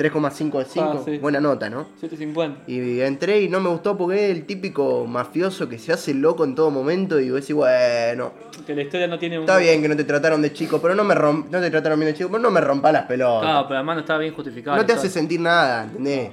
[0.00, 1.18] 3,5 de 5, Ah, sí.
[1.18, 1.88] buena nota, ¿no?
[2.00, 2.62] 750.
[2.70, 6.44] Y entré y no me gustó porque es el típico mafioso que se hace loco
[6.44, 8.32] en todo momento y vos decís, bueno,
[8.66, 9.42] Que la historia no tiene un.
[9.44, 11.98] está bien que no te trataron de chico, pero no me romp no te trataron
[12.00, 13.42] bien de chico, pero no me rompa las pelotas.
[13.42, 14.76] Claro, pero además no estaba bien justificado.
[14.76, 16.30] no te la hace sentir nada, ¿entendés?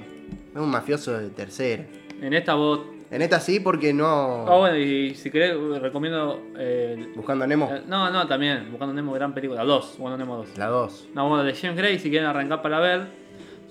[0.54, 1.84] Es un mafioso de tercera.
[2.22, 2.80] En esta vos.
[3.10, 4.44] En esta sí porque no...
[4.46, 6.42] Ah, bueno, y si querés, recomiendo.
[6.58, 8.68] eh, Buscando a Nemo, eh, no, no, también.
[8.70, 9.64] Buscando Nemo, gran película.
[9.64, 10.58] Dos, Buscando Nemo 2.
[10.58, 11.08] la 2.
[11.14, 13.06] No, bueno, de James Gray, si quieren arrancar para ver.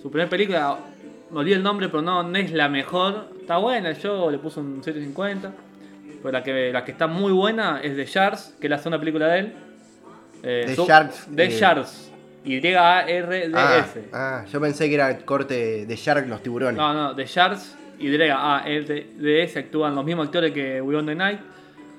[0.01, 0.77] Su primera película,
[1.31, 3.29] me olvidé el nombre, pero no, no es la mejor.
[3.39, 5.51] Está buena, yo le puse un 750.
[6.21, 8.99] Pero la que, la que está muy buena es de Sharks, que es la segunda
[8.99, 9.53] película de él.
[10.43, 11.59] Eh, The Sharks, The eh.
[11.59, 12.11] Sharks.
[12.45, 14.09] Y-A-R-D-S.
[14.13, 16.77] Ah, ah, yo pensé que era el corte de Shark los tiburones.
[16.77, 19.59] No, no, The Sharks, Y-A-R-D-S.
[19.59, 21.39] Actúan los mismos actores que We on the Night.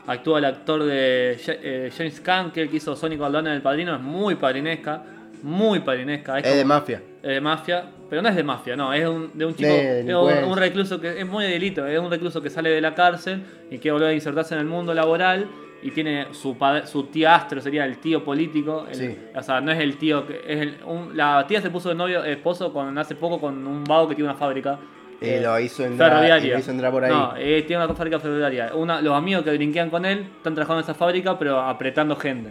[0.06, 3.94] Actúa el actor de eh, James Caan, que que hizo Sonic Aldana en El Padrino.
[3.94, 5.02] Es muy padrinesca.
[5.42, 6.38] Muy padrinesca.
[6.38, 7.02] es de como- mafia.
[7.22, 10.00] eh, de mafia, pero no es de mafia, no, es un- de un chico, De
[10.00, 12.94] es un, un recluso que es muy delito, es un recluso que sale de la
[12.94, 15.46] cárcel y quiere volver a insertarse en el mundo laboral
[15.82, 19.16] y tiene su padre, su tíastro, sería el tío político, el- Sí.
[19.34, 21.94] o sea, no es el tío que es el, un- la tía se puso de
[21.94, 24.78] novio, esposo con hace poco con un vago que tiene una fábrica.
[25.20, 26.52] Y lo hizo entrar, y ferroviaria.
[26.54, 27.10] lo hizo entrar por ahí.
[27.10, 28.72] No, eh, tiene una fábrica ferroviaria.
[28.74, 32.50] Una, los amigos que brinquean con él están trabajando en esa fábrica, pero apretando gente.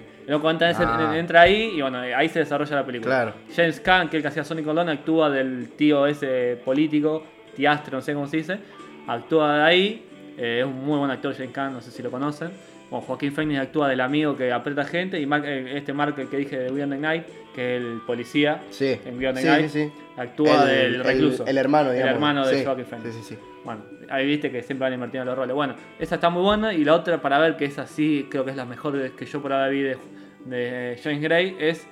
[0.72, 1.14] Ese- Ah.
[1.18, 3.16] entra ahí y bueno, ahí se desarrolla la película.
[3.16, 3.34] Claro.
[3.56, 7.24] James Caan, que es el que hacía Sonic Colón, actúa del tío ese político,
[7.56, 8.60] tiastre, no sé cómo se dice.
[9.08, 10.04] Actúa de ahí.
[10.40, 12.52] eh, es un muy buen actor James Caan, no sé si lo conocen.
[12.90, 15.20] Bueno, Joaquín Phoenix actúa del amigo que aprieta gente.
[15.20, 17.24] Y Mark- eh, este Mark, que dije de the Night,
[17.54, 21.46] que es el policía Sí, en the sí, Night, sí, actúa El- del el- recluso.
[21.46, 22.10] El, hermano, digamos.
[22.10, 23.34] El hermano de Sí, Joaquin Phoenix.
[23.66, 25.54] Bueno, ahí viste que siempre van invirtiendo los roles.
[25.54, 28.52] Bueno, esa está muy buena y la otra para ver que es así, creo que
[28.52, 29.98] es la mejor que yo por ahora vi de,
[30.46, 31.86] de James Gray es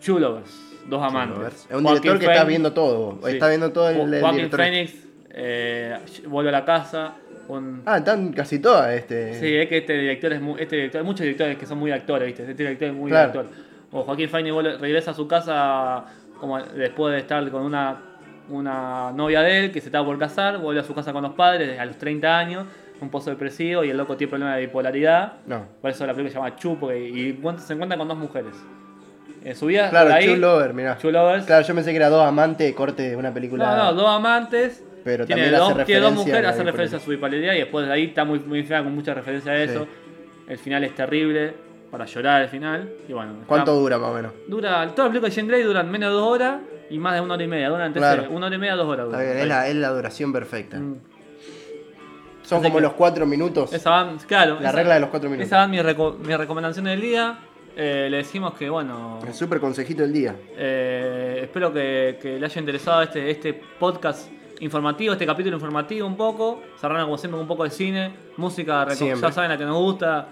[0.00, 0.50] Chulovers,
[0.86, 1.66] Dos Amantes.
[1.70, 3.26] Es un director que está viendo todo.
[3.26, 4.60] Está viendo todo el, Jo- el director.
[4.60, 4.94] Phoenix
[5.30, 7.14] eh, vuelve a la casa,
[7.48, 8.92] un- Ah, están casi todas.
[8.92, 9.34] Este...
[9.34, 11.90] Sí, es que este director es muy, este director, hay muchos directores que son muy
[11.90, 12.42] actores, ¿viste?
[12.50, 13.28] Este director es muy Claro.
[13.40, 13.46] actor.
[13.92, 16.04] O Joaquín vuelve- regresa a su casa
[16.40, 17.96] como después de estar con una,
[18.48, 21.34] una novia de él que se estaba por casar, vuelve a su casa con los
[21.34, 22.66] padres a los 30 años,
[23.00, 25.34] un pozo depresivo y el loco tiene problemas de bipolaridad.
[25.46, 25.66] No.
[25.80, 28.54] Por eso la película se llama Chu, porque y se encuentra con dos mujeres.
[29.44, 30.96] En su vida, Claro, ahí, True Lover, mirá.
[30.96, 31.44] True Lovers.
[31.44, 33.64] Claro, yo pensé que era dos amantes corte de una película.
[33.76, 34.82] No, no, dos amantes.
[35.04, 37.86] Pero tiene también dos, hace tiene dos mujeres, hace referencia a su bipolaridad y después
[37.86, 39.84] de ahí está muy, muy fea con mucha referencia a eso.
[39.84, 39.88] Sí.
[40.48, 41.54] El final es terrible,
[41.90, 42.90] para llorar al final.
[43.08, 44.32] Y bueno, está- ¿Cuánto dura más o menos?
[44.48, 44.70] dura?
[44.88, 47.34] Todas las películas de Jane Grey duran menos de dos horas y más de una
[47.34, 47.68] hora y media.
[47.68, 48.26] Duran entre Claro.
[48.30, 49.06] una hora y media, dos horas.
[49.06, 49.32] Está duran.
[49.32, 50.78] bien, es la, es la duración perfecta.
[50.78, 50.96] Mm.
[52.42, 53.72] Son Así como los cuatro minutos.
[53.72, 54.58] Esa van, claro.
[54.60, 55.46] La esa- regla de los cuatro minutos.
[55.46, 57.38] Esa va mi, reco- mi recomendación del día.
[57.76, 60.36] Eh, le decimos que, bueno, El super consejito del día.
[60.56, 64.30] Eh, espero que, que le haya interesado este, este podcast
[64.60, 66.62] informativo, este capítulo informativo un poco.
[66.80, 70.28] Cerrando como siempre con un poco de cine, música, ya saben la que nos gusta.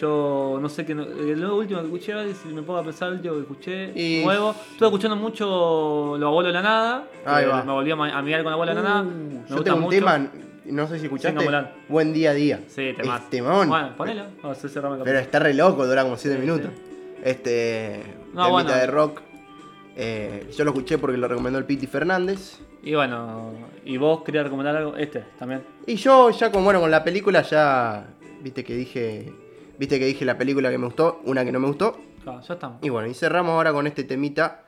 [0.00, 0.92] Yo no sé qué.
[0.92, 4.50] eh, Lo último que escuché, si me a pensar el último que escuché, Y- nuevo.
[4.72, 7.04] Estuve escuchando mucho Los Abuelos de la Nada.
[7.24, 7.62] Ahí va.
[7.62, 9.02] Me volví a amigar con Abuelos de la Nada.
[9.02, 10.26] Uh, Me yo gusta tengo un tema,
[10.64, 11.48] no sé si escuchaste.
[11.88, 12.60] Buen día a día.
[12.66, 13.68] Sí, te Es temón.
[13.68, 14.24] Bueno, ponelo.
[14.42, 16.70] Vamos a cerrar el Pero está re loco, dura como 7 Sí, minutos.
[17.22, 18.02] Este.
[18.32, 18.72] No, bueno.
[18.72, 19.20] de rock.
[19.96, 22.58] Eh, yo lo escuché porque lo recomendó el Piti Fernández.
[22.84, 23.52] Y bueno,
[23.84, 24.96] ¿y vos querías recomendar algo?
[24.96, 25.62] Este también.
[25.86, 28.06] Y yo ya con bueno con la película ya.
[28.42, 29.32] Viste que dije.
[29.78, 31.98] Viste que dije la película que me gustó, una que no me gustó.
[32.22, 32.78] Claro, ya estamos.
[32.82, 34.60] Y bueno, y cerramos ahora con este temita.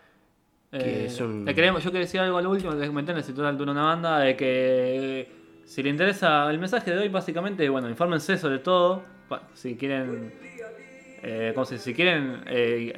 [0.70, 3.18] que Eh, es un- le queremos, yo quería decir algo al último, que comenté en
[3.18, 5.28] el sector de una banda, de que eh,
[5.64, 9.02] si le interesa el mensaje de hoy, básicamente, bueno, infórmense sobre todo,
[9.54, 10.34] si quieren,
[11.28, 12.92] eh, como si, si quieren eh,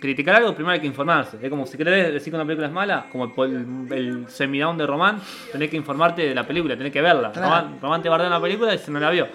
[0.00, 1.38] criticar algo, primero hay que informarse.
[1.40, 4.86] Es como si querés decir que una película es mala, como el, el semidown de
[4.86, 5.20] Román,
[5.52, 7.30] tenés que informarte de la película, tenés que verla.
[7.34, 9.28] Román, Román te bardea una película y se no la vio.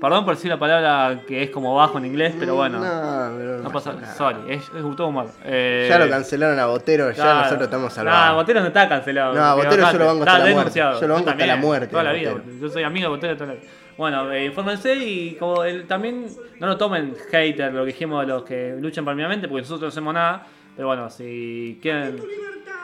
[0.00, 2.78] Perdón por decir la palabra que es como bajo en inglés, pero bueno.
[2.78, 4.14] No, pero No pasa, nada.
[4.14, 5.26] sorry, es, es todo mal.
[5.42, 7.38] Eh, Ya lo cancelaron a Botero, ya claro.
[7.40, 8.36] nosotros estamos No, salvados.
[8.36, 9.34] Botero no está cancelado.
[9.34, 10.78] No, Botero yo lo banco hasta la muerte.
[11.00, 12.32] Yo lo banco hasta la muerte, Toda la vida.
[12.34, 12.52] Botero.
[12.60, 13.66] Yo soy amigo de Botero toda la vida.
[13.96, 16.26] Bueno, eh, infórmense y como el- también
[16.60, 19.88] no lo tomen hater lo que dijimos de los que luchan palmeamente, porque nosotros no
[19.88, 20.46] hacemos nada.
[20.74, 22.20] Pero bueno, si quieren.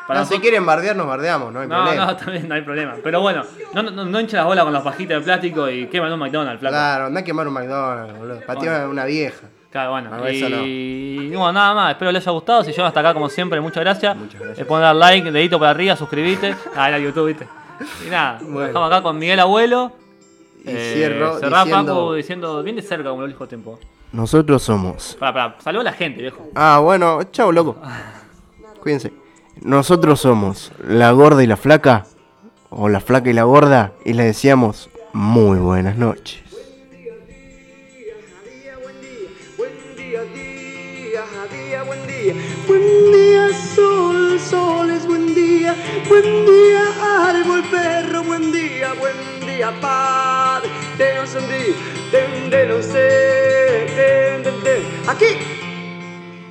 [0.08, 2.06] No, si quieren bardear, nos bardeamos, no hay no, problema.
[2.06, 2.94] no, también no hay problema.
[3.02, 3.42] Pero bueno,
[3.74, 6.60] no, no, no hinchen las bolas con las pajitas de plástico y queman un McDonald's,
[6.60, 6.72] flaco.
[6.72, 8.40] Claro, anda a quemar un McDonald's, boludo.
[8.46, 9.46] Pateó a una vieja.
[9.70, 10.10] Claro, bueno.
[10.10, 10.62] No, eso no.
[10.66, 11.92] y bueno, nada más.
[11.92, 12.62] Espero les haya gustado.
[12.64, 14.16] Si llegan hasta acá, como siempre, muchas gracias.
[14.16, 14.58] Muchas gracias.
[14.58, 16.54] Les pueden dar like, dedito para arriba, suscribite.
[16.76, 17.46] Ah, era YouTube, viste.
[18.06, 18.66] Y nada, Bueno.
[18.66, 19.92] estamos acá con Miguel Abuelo.
[20.64, 23.78] Y Eh, cierro cerrá, diciendo- Paco, diciendo bien de cerca, como lo dijo tiempo.
[24.12, 25.16] Nosotros somos.
[25.18, 26.48] Pará, saluda a la gente, viejo.
[26.54, 27.76] Ah, bueno, chao, loco.
[28.80, 29.12] Cuídense.
[29.62, 32.06] Nosotros somos la gorda y la flaca.
[32.70, 33.92] O la flaca y la gorda.
[34.04, 36.42] Y les decíamos muy buenas noches.
[36.90, 37.14] día,
[38.82, 39.22] buen día,
[39.56, 42.34] buen día, día, día, buen día.
[42.66, 45.74] Buen día, sol, sol es buen día.
[46.08, 51.76] Buen día, árbol, perro, buen día, buen día, no sentir,
[52.10, 54.86] de, de no ser, de, de.
[55.06, 55.26] Aquí,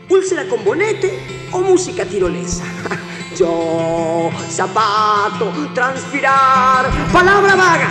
[0.09, 1.19] úlcera con bonete
[1.51, 2.63] o música tirolesa.
[3.37, 7.89] Yo, zapato, transpirar, palabra vaga,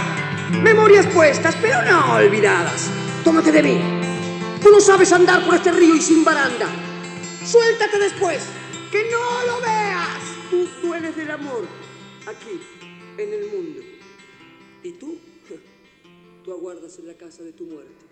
[0.63, 2.91] memorias puestas, pero no olvidadas.
[3.25, 3.81] Tómate de mí.
[4.63, 6.67] Tú no sabes andar por este río y sin baranda.
[7.45, 8.43] Suéltate después,
[8.91, 10.21] que no lo veas.
[10.83, 11.67] Tú, eres del amor,
[12.27, 12.61] aquí,
[13.17, 13.90] en el mundo.
[14.83, 15.19] ¿Y tú?
[16.45, 18.10] Tú aguardas en la casa de tu muerte.